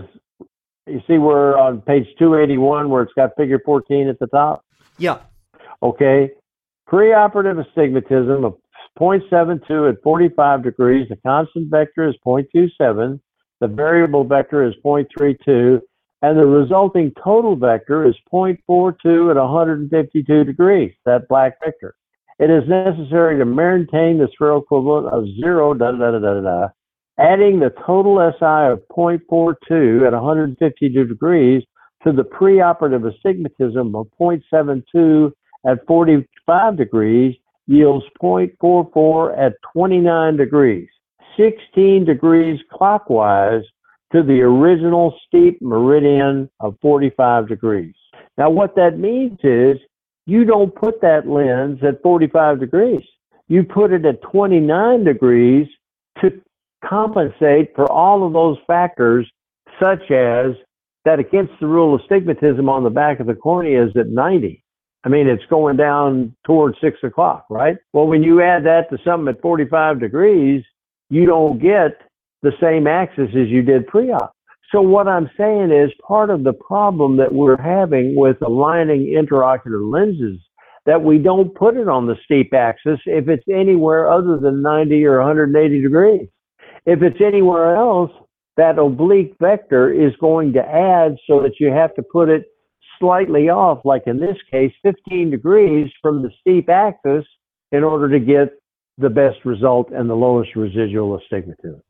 you 0.86 1.00
see 1.06 1.18
we're 1.18 1.56
on 1.58 1.80
page 1.80 2.06
281 2.18 2.88
where 2.88 3.02
it's 3.02 3.12
got 3.14 3.30
figure 3.36 3.60
14 3.64 4.08
at 4.08 4.18
the 4.18 4.28
top? 4.28 4.64
Yeah. 4.98 5.18
Okay. 5.82 6.30
Preoperative 6.88 7.66
astigmatism 7.66 8.44
of 8.44 8.56
0.72 8.98 9.90
at 9.90 10.02
45 10.02 10.62
degrees. 10.62 11.08
The 11.08 11.16
constant 11.16 11.70
vector 11.70 12.08
is 12.08 12.14
0.27. 12.26 13.20
The 13.60 13.66
variable 13.68 14.24
vector 14.24 14.66
is 14.66 14.74
0.32. 14.84 15.80
and 16.22 16.38
the 16.38 16.46
resulting 16.46 17.12
total 17.22 17.56
vector 17.56 18.06
is 18.06 18.14
0.42 18.32 19.30
at 19.30 19.36
152 19.36 20.44
degrees, 20.44 20.92
that 21.04 21.28
black 21.28 21.58
vector. 21.64 21.94
It 22.38 22.50
is 22.50 22.68
necessary 22.68 23.38
to 23.38 23.44
maintain 23.44 24.18
the 24.18 24.28
spherical 24.32 24.62
equivalent 24.62 25.06
of 25.08 25.24
0, 25.40 25.74
da, 25.74 25.92
da, 25.92 26.10
da, 26.10 26.18
da, 26.18 26.40
da, 26.40 26.68
adding 27.18 27.60
the 27.60 27.74
total 27.86 28.18
SI 28.38 28.72
of 28.72 28.82
0.42 28.94 30.06
at 30.06 30.12
152 30.12 31.04
degrees 31.04 31.62
to 32.04 32.12
the 32.12 32.24
preoperative 32.24 33.10
astigmatism 33.10 33.94
of 33.94 34.06
0.72 34.20 35.32
at 35.66 35.86
45 35.86 36.76
degrees 36.76 37.34
yields 37.66 38.04
0.44 38.22 39.38
at 39.38 39.54
29 39.72 40.36
degrees, 40.36 40.88
16 41.36 42.04
degrees 42.04 42.60
clockwise 42.72 43.64
to 44.12 44.22
the 44.22 44.40
original 44.40 45.18
steep 45.26 45.60
meridian 45.60 46.48
of 46.60 46.76
45 46.80 47.48
degrees. 47.48 47.94
Now, 48.38 48.50
what 48.50 48.76
that 48.76 48.98
means 48.98 49.38
is 49.42 49.78
you 50.26 50.44
don't 50.44 50.74
put 50.74 51.00
that 51.00 51.28
lens 51.28 51.80
at 51.82 52.02
45 52.02 52.60
degrees. 52.60 53.02
You 53.48 53.64
put 53.64 53.92
it 53.92 54.04
at 54.04 54.22
29 54.22 55.04
degrees 55.04 55.68
to 56.20 56.40
compensate 56.84 57.74
for 57.74 57.90
all 57.90 58.26
of 58.26 58.32
those 58.32 58.58
factors, 58.66 59.26
such 59.82 60.10
as 60.10 60.52
that 61.04 61.18
against 61.18 61.52
the 61.60 61.66
rule 61.66 61.94
of 61.94 62.00
stigmatism 62.02 62.68
on 62.68 62.82
the 62.82 62.90
back 62.90 63.20
of 63.20 63.26
the 63.26 63.34
cornea 63.34 63.84
is 63.86 63.96
at 63.96 64.08
90. 64.08 64.62
I 65.04 65.08
mean, 65.08 65.28
it's 65.28 65.44
going 65.48 65.76
down 65.76 66.34
towards 66.44 66.80
six 66.80 66.98
o'clock, 67.04 67.46
right? 67.48 67.76
Well, 67.92 68.08
when 68.08 68.24
you 68.24 68.42
add 68.42 68.64
that 68.64 68.90
to 68.90 68.98
something 69.04 69.32
at 69.32 69.40
45 69.40 70.00
degrees, 70.00 70.64
you 71.08 71.26
don't 71.26 71.60
get 71.60 72.00
the 72.46 72.52
same 72.60 72.86
axis 72.86 73.28
as 73.30 73.48
you 73.48 73.60
did 73.60 73.88
pre-op. 73.88 74.32
So 74.70 74.80
what 74.80 75.08
I'm 75.08 75.28
saying 75.36 75.72
is 75.72 75.90
part 76.06 76.30
of 76.30 76.44
the 76.44 76.52
problem 76.52 77.16
that 77.16 77.32
we're 77.32 77.60
having 77.60 78.14
with 78.16 78.36
aligning 78.40 79.14
intraocular 79.16 79.90
lenses 79.90 80.38
that 80.86 81.02
we 81.02 81.18
don't 81.18 81.52
put 81.56 81.76
it 81.76 81.88
on 81.88 82.06
the 82.06 82.14
steep 82.24 82.54
axis 82.54 83.00
if 83.06 83.28
it's 83.28 83.44
anywhere 83.52 84.08
other 84.08 84.38
than 84.38 84.62
90 84.62 85.04
or 85.06 85.18
180 85.18 85.82
degrees. 85.82 86.28
If 86.84 87.02
it's 87.02 87.20
anywhere 87.20 87.74
else, 87.74 88.12
that 88.56 88.78
oblique 88.78 89.34
vector 89.40 89.92
is 89.92 90.12
going 90.20 90.52
to 90.52 90.62
add 90.62 91.16
so 91.28 91.42
that 91.42 91.58
you 91.58 91.72
have 91.72 91.94
to 91.96 92.02
put 92.12 92.28
it 92.28 92.44
slightly 93.00 93.48
off, 93.48 93.80
like 93.84 94.04
in 94.06 94.20
this 94.20 94.36
case, 94.52 94.72
15 94.84 95.30
degrees 95.30 95.90
from 96.00 96.22
the 96.22 96.30
steep 96.40 96.68
axis 96.68 97.24
in 97.72 97.82
order 97.82 98.08
to 98.08 98.24
get 98.24 98.50
the 98.98 99.10
best 99.10 99.44
result 99.44 99.90
and 99.90 100.08
the 100.08 100.14
lowest 100.14 100.54
residual 100.54 101.18
astigmatism. 101.18 101.82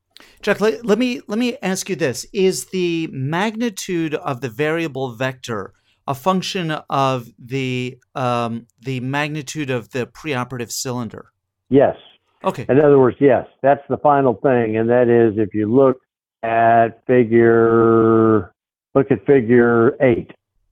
Jack, 0.42 0.60
let, 0.60 0.84
let, 0.84 0.98
me 0.98 1.20
let 1.26 1.38
me 1.38 1.56
ask 1.62 1.88
you 1.88 1.96
this: 1.96 2.26
Is 2.32 2.66
the 2.66 3.08
magnitude 3.12 4.14
of 4.14 4.40
the 4.40 4.48
variable 4.48 5.12
vector 5.12 5.72
a 6.06 6.14
function 6.14 6.70
of 6.88 7.28
the 7.38 7.98
um, 8.14 8.66
the 8.80 9.00
magnitude 9.00 9.70
of 9.70 9.90
the 9.90 10.06
preoperative 10.06 10.70
cylinder? 10.70 11.32
Yes. 11.68 11.96
Okay. 12.44 12.66
In 12.68 12.80
other 12.80 12.98
words, 12.98 13.16
yes, 13.18 13.46
that's 13.62 13.82
the 13.88 13.96
final 13.98 14.34
thing, 14.34 14.76
and 14.76 14.88
that 14.88 15.08
is 15.08 15.38
if 15.38 15.52
you 15.52 15.72
look 15.72 15.98
at 16.42 17.04
figure 17.06 18.54
look 18.94 19.10
at 19.10 19.24
figure 19.26 19.96
eight. 20.02 20.30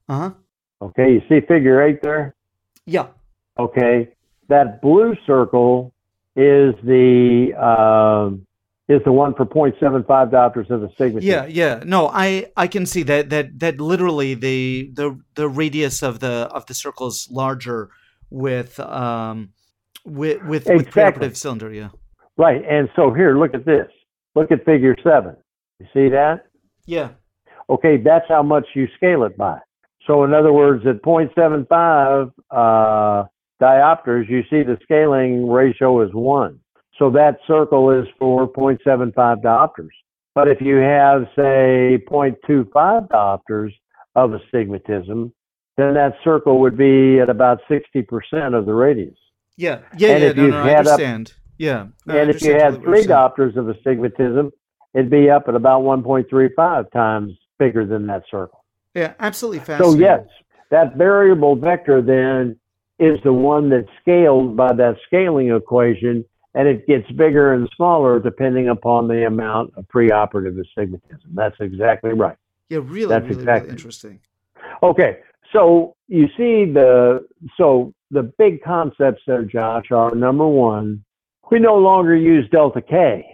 Uh 0.08 0.18
huh. 0.18 0.30
Okay, 0.82 1.12
you 1.12 1.22
see 1.28 1.40
figure 1.46 1.82
eight 1.82 2.02
there? 2.02 2.34
Yeah. 2.86 3.06
Okay, 3.58 4.12
that 4.48 4.82
blue 4.82 5.14
circle 5.26 5.92
is 6.36 6.74
the 6.84 7.54
um, 7.54 8.46
is 8.88 9.00
the 9.04 9.12
one 9.12 9.34
for 9.34 9.46
0.75 9.46 10.04
diopters 10.30 10.68
of 10.70 10.82
astigmatism. 10.82 11.22
Yeah, 11.22 11.46
yeah. 11.46 11.82
No, 11.84 12.08
I 12.12 12.46
I 12.56 12.66
can 12.66 12.84
see 12.86 13.02
that 13.04 13.30
that 13.30 13.58
that 13.60 13.80
literally 13.80 14.34
the 14.34 14.90
the 14.92 15.18
the 15.34 15.48
radius 15.48 16.02
of 16.02 16.20
the 16.20 16.48
of 16.52 16.66
the 16.66 16.74
circle 16.74 17.06
is 17.06 17.28
larger 17.30 17.90
with 18.30 18.78
um 18.80 19.50
with 20.04 20.42
with, 20.44 20.68
exactly. 20.68 20.76
with 20.76 20.88
preoperative 20.90 21.36
cylinder. 21.36 21.72
Yeah. 21.72 21.88
Right, 22.36 22.62
and 22.68 22.88
so 22.96 23.12
here, 23.12 23.38
look 23.38 23.54
at 23.54 23.64
this. 23.64 23.88
Look 24.34 24.50
at 24.50 24.64
figure 24.64 24.96
seven. 25.02 25.36
You 25.78 25.86
see 25.94 26.08
that? 26.10 26.46
Yeah. 26.84 27.10
Okay, 27.70 27.96
that's 27.96 28.26
how 28.28 28.42
much 28.42 28.66
you 28.74 28.88
scale 28.96 29.22
it 29.24 29.36
by. 29.36 29.58
So 30.06 30.24
in 30.24 30.34
other 30.34 30.52
words, 30.52 30.84
at 30.86 31.00
0.75 31.02 32.30
uh, 32.50 33.24
diopters, 33.62 34.28
you 34.28 34.42
see 34.50 34.62
the 34.62 34.76
scaling 34.82 35.48
ratio 35.48 36.02
is 36.02 36.10
one. 36.12 36.60
So 36.98 37.10
that 37.10 37.38
circle 37.46 37.90
is 37.90 38.06
for 38.18 38.48
0.75 38.48 39.42
diopters. 39.42 39.88
But 40.34 40.48
if 40.48 40.60
you 40.60 40.76
have, 40.76 41.26
say, 41.36 41.98
0.25 42.10 43.08
diopters 43.08 43.72
of 44.14 44.32
astigmatism, 44.32 45.32
then 45.76 45.94
that 45.94 46.14
circle 46.22 46.60
would 46.60 46.76
be 46.76 47.20
at 47.20 47.28
about 47.28 47.60
60% 47.68 48.58
of 48.58 48.66
the 48.66 48.72
radius. 48.72 49.16
Yeah, 49.56 49.80
yeah, 49.96 50.10
and 50.10 50.22
yeah. 50.22 50.30
If 50.30 50.36
no, 50.36 50.46
no, 50.48 50.56
I 50.62 50.74
understand. 50.74 51.28
Up, 51.28 51.34
yeah. 51.58 51.86
No, 52.06 52.16
and 52.16 52.30
if 52.30 52.42
you 52.42 52.54
had 52.54 52.82
three 52.82 53.04
diopters 53.04 53.56
of 53.56 53.68
astigmatism, 53.68 54.50
it'd 54.94 55.10
be 55.10 55.30
up 55.30 55.44
at 55.48 55.54
about 55.54 55.82
1.35 55.82 56.90
times 56.92 57.32
bigger 57.58 57.86
than 57.86 58.06
that 58.08 58.24
circle. 58.30 58.64
Yeah, 58.94 59.14
absolutely 59.20 59.60
fascinating. 59.60 59.92
So 59.92 59.98
yes, 59.98 60.26
that 60.70 60.96
variable 60.96 61.56
vector 61.56 62.02
then 62.02 62.58
is 62.98 63.18
the 63.24 63.32
one 63.32 63.70
that's 63.70 63.88
scaled 64.00 64.56
by 64.56 64.72
that 64.72 64.96
scaling 65.06 65.54
equation, 65.54 66.24
and 66.54 66.68
it 66.68 66.86
gets 66.86 67.10
bigger 67.12 67.52
and 67.52 67.68
smaller 67.76 68.20
depending 68.20 68.68
upon 68.68 69.08
the 69.08 69.26
amount 69.26 69.72
of 69.76 69.86
preoperative 69.88 70.60
astigmatism. 70.60 71.30
That's 71.34 71.56
exactly 71.60 72.12
right. 72.12 72.36
Yeah, 72.68 72.80
really, 72.82 73.06
that's 73.06 73.24
really, 73.24 73.40
exactly. 73.40 73.68
really 73.68 73.70
interesting. 73.70 74.20
Okay, 74.82 75.18
so 75.52 75.94
you 76.08 76.26
see 76.36 76.70
the 76.72 77.26
so 77.56 77.92
the 78.10 78.22
big 78.38 78.62
concepts 78.62 79.22
there, 79.26 79.42
Josh, 79.44 79.90
are 79.90 80.14
number 80.14 80.46
one, 80.46 81.04
we 81.50 81.58
no 81.58 81.76
longer 81.76 82.16
use 82.16 82.48
delta 82.50 82.80
K 82.80 83.26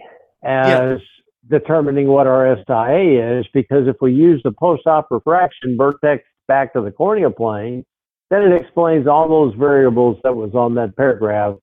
as 0.43 0.99
yeah. 0.99 1.59
determining 1.59 2.07
what 2.07 2.27
our 2.27 2.57
SIA 2.67 3.39
is 3.39 3.45
because 3.53 3.87
if 3.87 3.97
we 4.01 4.13
use 4.13 4.41
the 4.43 4.51
post-op 4.51 5.07
refraction 5.11 5.77
vertex 5.77 6.23
back 6.47 6.73
to 6.73 6.81
the 6.81 6.91
cornea 6.91 7.29
plane, 7.29 7.85
then 8.29 8.41
it 8.43 8.59
explains 8.59 9.07
all 9.07 9.29
those 9.29 9.53
variables 9.55 10.17
that 10.23 10.35
was 10.35 10.53
on 10.55 10.75
that 10.75 10.95
paragraph. 10.95 11.55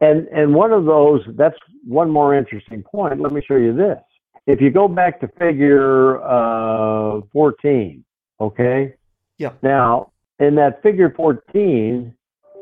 And 0.00 0.28
and 0.28 0.54
one 0.54 0.72
of 0.72 0.84
those, 0.84 1.22
that's 1.36 1.56
one 1.86 2.10
more 2.10 2.34
interesting 2.36 2.82
point. 2.82 3.20
Let 3.20 3.32
me 3.32 3.42
show 3.46 3.56
you 3.56 3.74
this. 3.74 3.98
If 4.46 4.60
you 4.60 4.70
go 4.70 4.86
back 4.86 5.20
to 5.20 5.28
figure 5.38 6.22
uh, 6.22 7.20
14, 7.32 8.04
okay? 8.40 8.94
Yeah. 9.38 9.52
Now, 9.62 10.12
in 10.38 10.54
that 10.56 10.82
figure 10.82 11.12
14, 11.16 12.14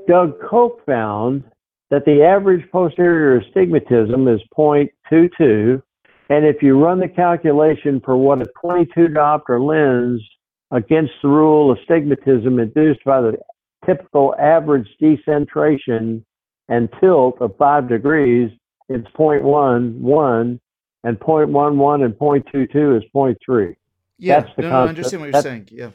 Doug 0.08 0.40
Koch 0.48 0.80
found 0.86 1.44
that 1.90 2.04
the 2.06 2.22
average 2.22 2.68
posterior 2.70 3.38
astigmatism 3.38 4.28
is 4.28 4.40
0.22. 4.56 5.82
And 6.30 6.46
if 6.46 6.62
you 6.62 6.82
run 6.82 7.00
the 7.00 7.08
calculation 7.08 8.00
for 8.02 8.16
what 8.16 8.40
a 8.40 8.46
22 8.60 9.08
diopter 9.08 9.60
lens 9.64 10.22
against 10.70 11.12
the 11.22 11.28
rule 11.28 11.70
of 11.70 11.78
astigmatism 11.78 12.58
induced 12.58 13.04
by 13.04 13.20
the 13.20 13.36
typical 13.84 14.34
average 14.40 14.88
decentration 14.98 16.24
and 16.68 16.88
tilt 17.00 17.40
of 17.40 17.56
5 17.56 17.88
degrees, 17.88 18.50
it's 18.88 19.06
0.11, 19.16 20.60
and 21.04 21.20
0.11 21.20 22.04
and 22.04 22.14
0.22 22.14 22.96
is 22.98 23.04
0.3. 23.14 23.76
Yeah, 24.18 24.40
that's 24.40 24.56
the 24.56 24.62
no, 24.62 24.70
constant, 24.70 24.70
no, 24.70 24.76
I 24.76 24.88
understand 24.88 25.20
what 25.20 25.32
you're 25.32 25.42
saying. 25.42 25.68
Yeah. 25.70 25.90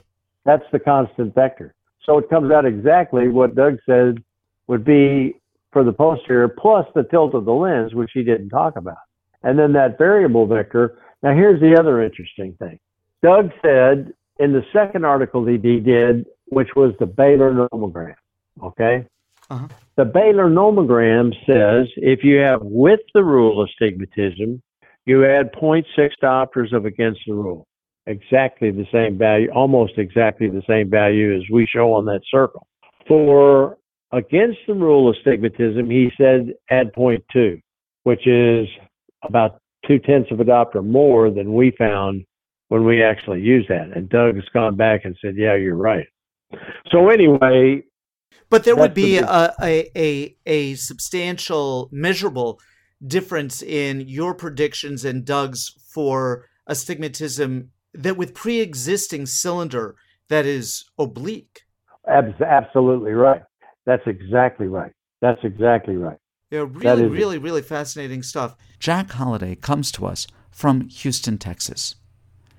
That's 0.45 0.65
the 0.71 0.79
constant 0.79 1.36
vector. 1.36 1.73
So 2.05 2.17
it 2.17 2.29
comes 2.29 2.51
out 2.51 2.65
exactly 2.65 3.27
what 3.27 3.55
Doug 3.55 3.77
said 3.86 4.23
would 4.67 4.84
be 4.84 5.36
for 5.71 5.84
the 5.84 5.93
posterior 5.93 6.47
plus 6.47 6.88
the 6.95 7.03
tilt 7.03 7.36
of 7.36 7.45
the 7.45 7.53
lens, 7.53 7.93
which 7.93 8.12
he 8.13 8.23
didn't 8.23 8.49
talk 8.49 8.75
about. 8.75 8.97
And 9.43 9.58
then 9.58 9.73
that 9.73 9.97
variable 9.97 10.47
vector. 10.47 10.97
Now, 11.21 11.34
here's 11.34 11.62
the 11.62 11.77
other 11.77 12.01
interesting 12.01 12.53
thing. 12.60 12.79
Doug 13.21 13.51
said 13.62 14.13
in 14.39 14.53
the 14.53 14.65
second 14.73 15.05
article 15.05 15.43
that 15.45 15.60
he 15.63 15.79
did, 15.79 16.25
which 16.47 16.69
was 16.75 16.93
the 16.99 17.05
Baylor 17.05 17.53
nomogram, 17.53 18.15
okay? 18.63 19.05
Uh-huh. 19.49 19.67
The 19.97 20.05
Baylor 20.05 20.49
nomogram 20.49 21.33
says 21.45 21.88
if 21.97 22.23
you 22.23 22.38
have 22.38 22.62
with 22.62 22.99
the 23.13 23.23
rule 23.23 23.63
astigmatism, 23.63 24.62
you 25.05 25.25
add 25.25 25.51
0.6 25.53 25.83
diopters 26.21 26.71
of 26.73 26.85
against 26.85 27.21
the 27.25 27.33
rule 27.33 27.65
exactly 28.09 28.71
the 28.71 28.88
same 28.91 29.17
value, 29.17 29.49
almost 29.51 29.93
exactly 29.97 30.49
the 30.49 30.63
same 30.67 30.89
value 30.89 31.35
as 31.35 31.43
we 31.51 31.65
show 31.67 31.93
on 31.93 32.05
that 32.05 32.21
circle. 32.29 32.67
For 33.07 33.77
against 34.12 34.59
the 34.67 34.73
rule 34.73 35.12
astigmatism, 35.12 35.89
he 35.89 36.12
said 36.17 36.53
add 36.69 36.91
0.2, 36.93 37.62
which 38.03 38.27
is 38.27 38.67
about 39.23 39.59
two 39.88 39.99
tenths 39.99 40.31
of 40.31 40.39
a 40.39 40.43
diopter 40.43 40.85
more 40.85 41.29
than 41.29 41.53
we 41.53 41.71
found 41.77 42.25
when 42.69 42.83
we 42.83 43.03
actually 43.03 43.41
used 43.41 43.69
that. 43.69 43.95
And 43.95 44.09
Doug 44.09 44.35
has 44.35 44.45
gone 44.53 44.75
back 44.75 45.05
and 45.05 45.15
said, 45.21 45.35
yeah, 45.38 45.55
you're 45.55 45.75
right. 45.75 46.07
So 46.91 47.09
anyway, 47.09 47.83
but 48.50 48.63
there 48.63 48.76
would 48.76 48.94
be 48.94 49.20
the 49.20 49.54
a, 49.62 49.89
a, 49.96 50.36
a 50.46 50.76
substantial, 50.76 51.89
measurable 51.92 52.60
difference 53.06 53.62
in 53.62 54.02
your 54.02 54.34
predictions 54.34 55.06
and 55.06 55.26
Doug's 55.26 55.76
for 55.88 56.46
astigmatism 56.68 57.72
that 57.94 58.18
with 58.18 58.34
pre-existing 58.34 59.26
cylinder 59.26 59.96
that 60.30 60.46
is 60.46 60.86
oblique. 60.98 61.62
Ab- 62.08 62.42
absolutely 62.42 63.12
right. 63.12 63.42
That's 63.86 64.06
exactly 64.06 64.68
right. 64.68 64.92
That's 65.22 65.39
exactly 65.44 65.96
right. 65.96 66.18
Yeah, 66.52 66.65
really, 66.68 67.08
really, 67.08 67.36
it. 67.36 67.42
really 67.42 67.62
fascinating 67.62 68.24
stuff. 68.24 68.56
Jack 68.80 69.10
Holladay 69.10 69.60
comes 69.60 69.92
to 69.94 70.06
us 70.06 70.26
from 70.52 70.88
Houston, 70.89 71.38
Texas. 71.38 71.96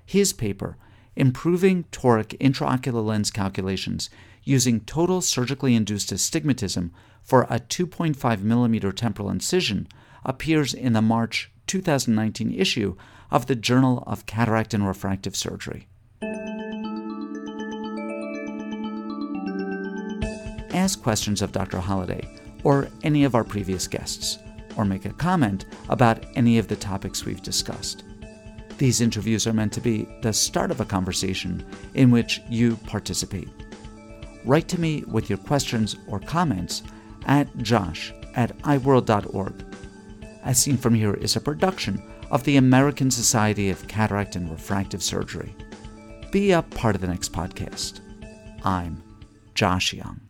His 0.07 0.33
paper, 0.33 0.77
Improving 1.21 1.85
Toric 1.93 2.35
Intraocular 2.39 3.05
Lens 3.05 3.31
Calculations 3.31 4.09
Using 4.43 4.81
Total 4.81 5.21
Surgically 5.21 5.75
Induced 5.75 6.11
Astigmatism 6.13 6.93
for 7.23 7.43
a 7.43 7.61
2.5 7.61 8.41
millimeter 8.41 8.91
temporal 8.91 9.29
incision, 9.29 9.87
appears 10.25 10.73
in 10.73 10.95
the 10.95 11.03
March 11.03 11.53
2019 11.67 12.55
issue 12.55 12.97
of 13.31 13.49
the 13.49 13.55
Journal 13.55 14.03
of 14.07 14.25
Cataract 14.25 14.73
and 14.73 14.89
Refractive 14.89 15.37
Surgery. 15.37 15.89
Ask 20.73 21.03
questions 21.03 21.43
of 21.43 21.53
Dr. 21.53 21.81
Holladay 21.81 22.27
or 22.65 22.89
any 23.03 23.25
of 23.25 23.35
our 23.35 23.45
previous 23.45 23.87
guests, 23.87 24.39
or 24.75 24.87
make 24.87 25.05
a 25.05 25.13
comment 25.13 25.67
about 25.91 26.25
any 26.35 26.57
of 26.57 26.69
the 26.69 26.77
topics 26.77 27.27
we've 27.27 27.43
discussed. 27.43 28.05
These 28.81 29.03
interviews 29.03 29.47
are 29.47 29.53
meant 29.53 29.75
to 29.75 29.81
be 29.83 30.09
the 30.23 30.33
start 30.33 30.71
of 30.71 30.81
a 30.81 30.87
conversation 30.87 31.67
in 31.93 32.11
which 32.11 32.41
you 32.49 32.77
participate. 32.87 33.51
Write 34.47 34.69
to 34.69 34.81
me 34.81 35.05
with 35.07 35.29
your 35.29 35.37
questions 35.37 35.97
or 36.09 36.19
comments 36.19 36.83
at 37.27 37.55
josh 37.59 38.15
at 38.37 38.57
eyeworld.org. 38.61 39.53
As 40.43 40.63
Seen 40.63 40.79
From 40.79 40.95
Here 40.95 41.13
is 41.13 41.37
a 41.37 41.43
production 41.43 42.03
of 42.31 42.43
the 42.45 42.57
American 42.57 43.11
Society 43.11 43.69
of 43.69 43.87
Cataract 43.87 44.35
and 44.35 44.51
Refractive 44.51 45.03
Surgery. 45.03 45.55
Be 46.31 46.53
a 46.53 46.63
part 46.63 46.95
of 46.95 47.03
the 47.03 47.09
next 47.09 47.35
podcast. 47.35 48.01
I'm 48.65 49.03
Josh 49.55 49.93
Young. 49.93 50.30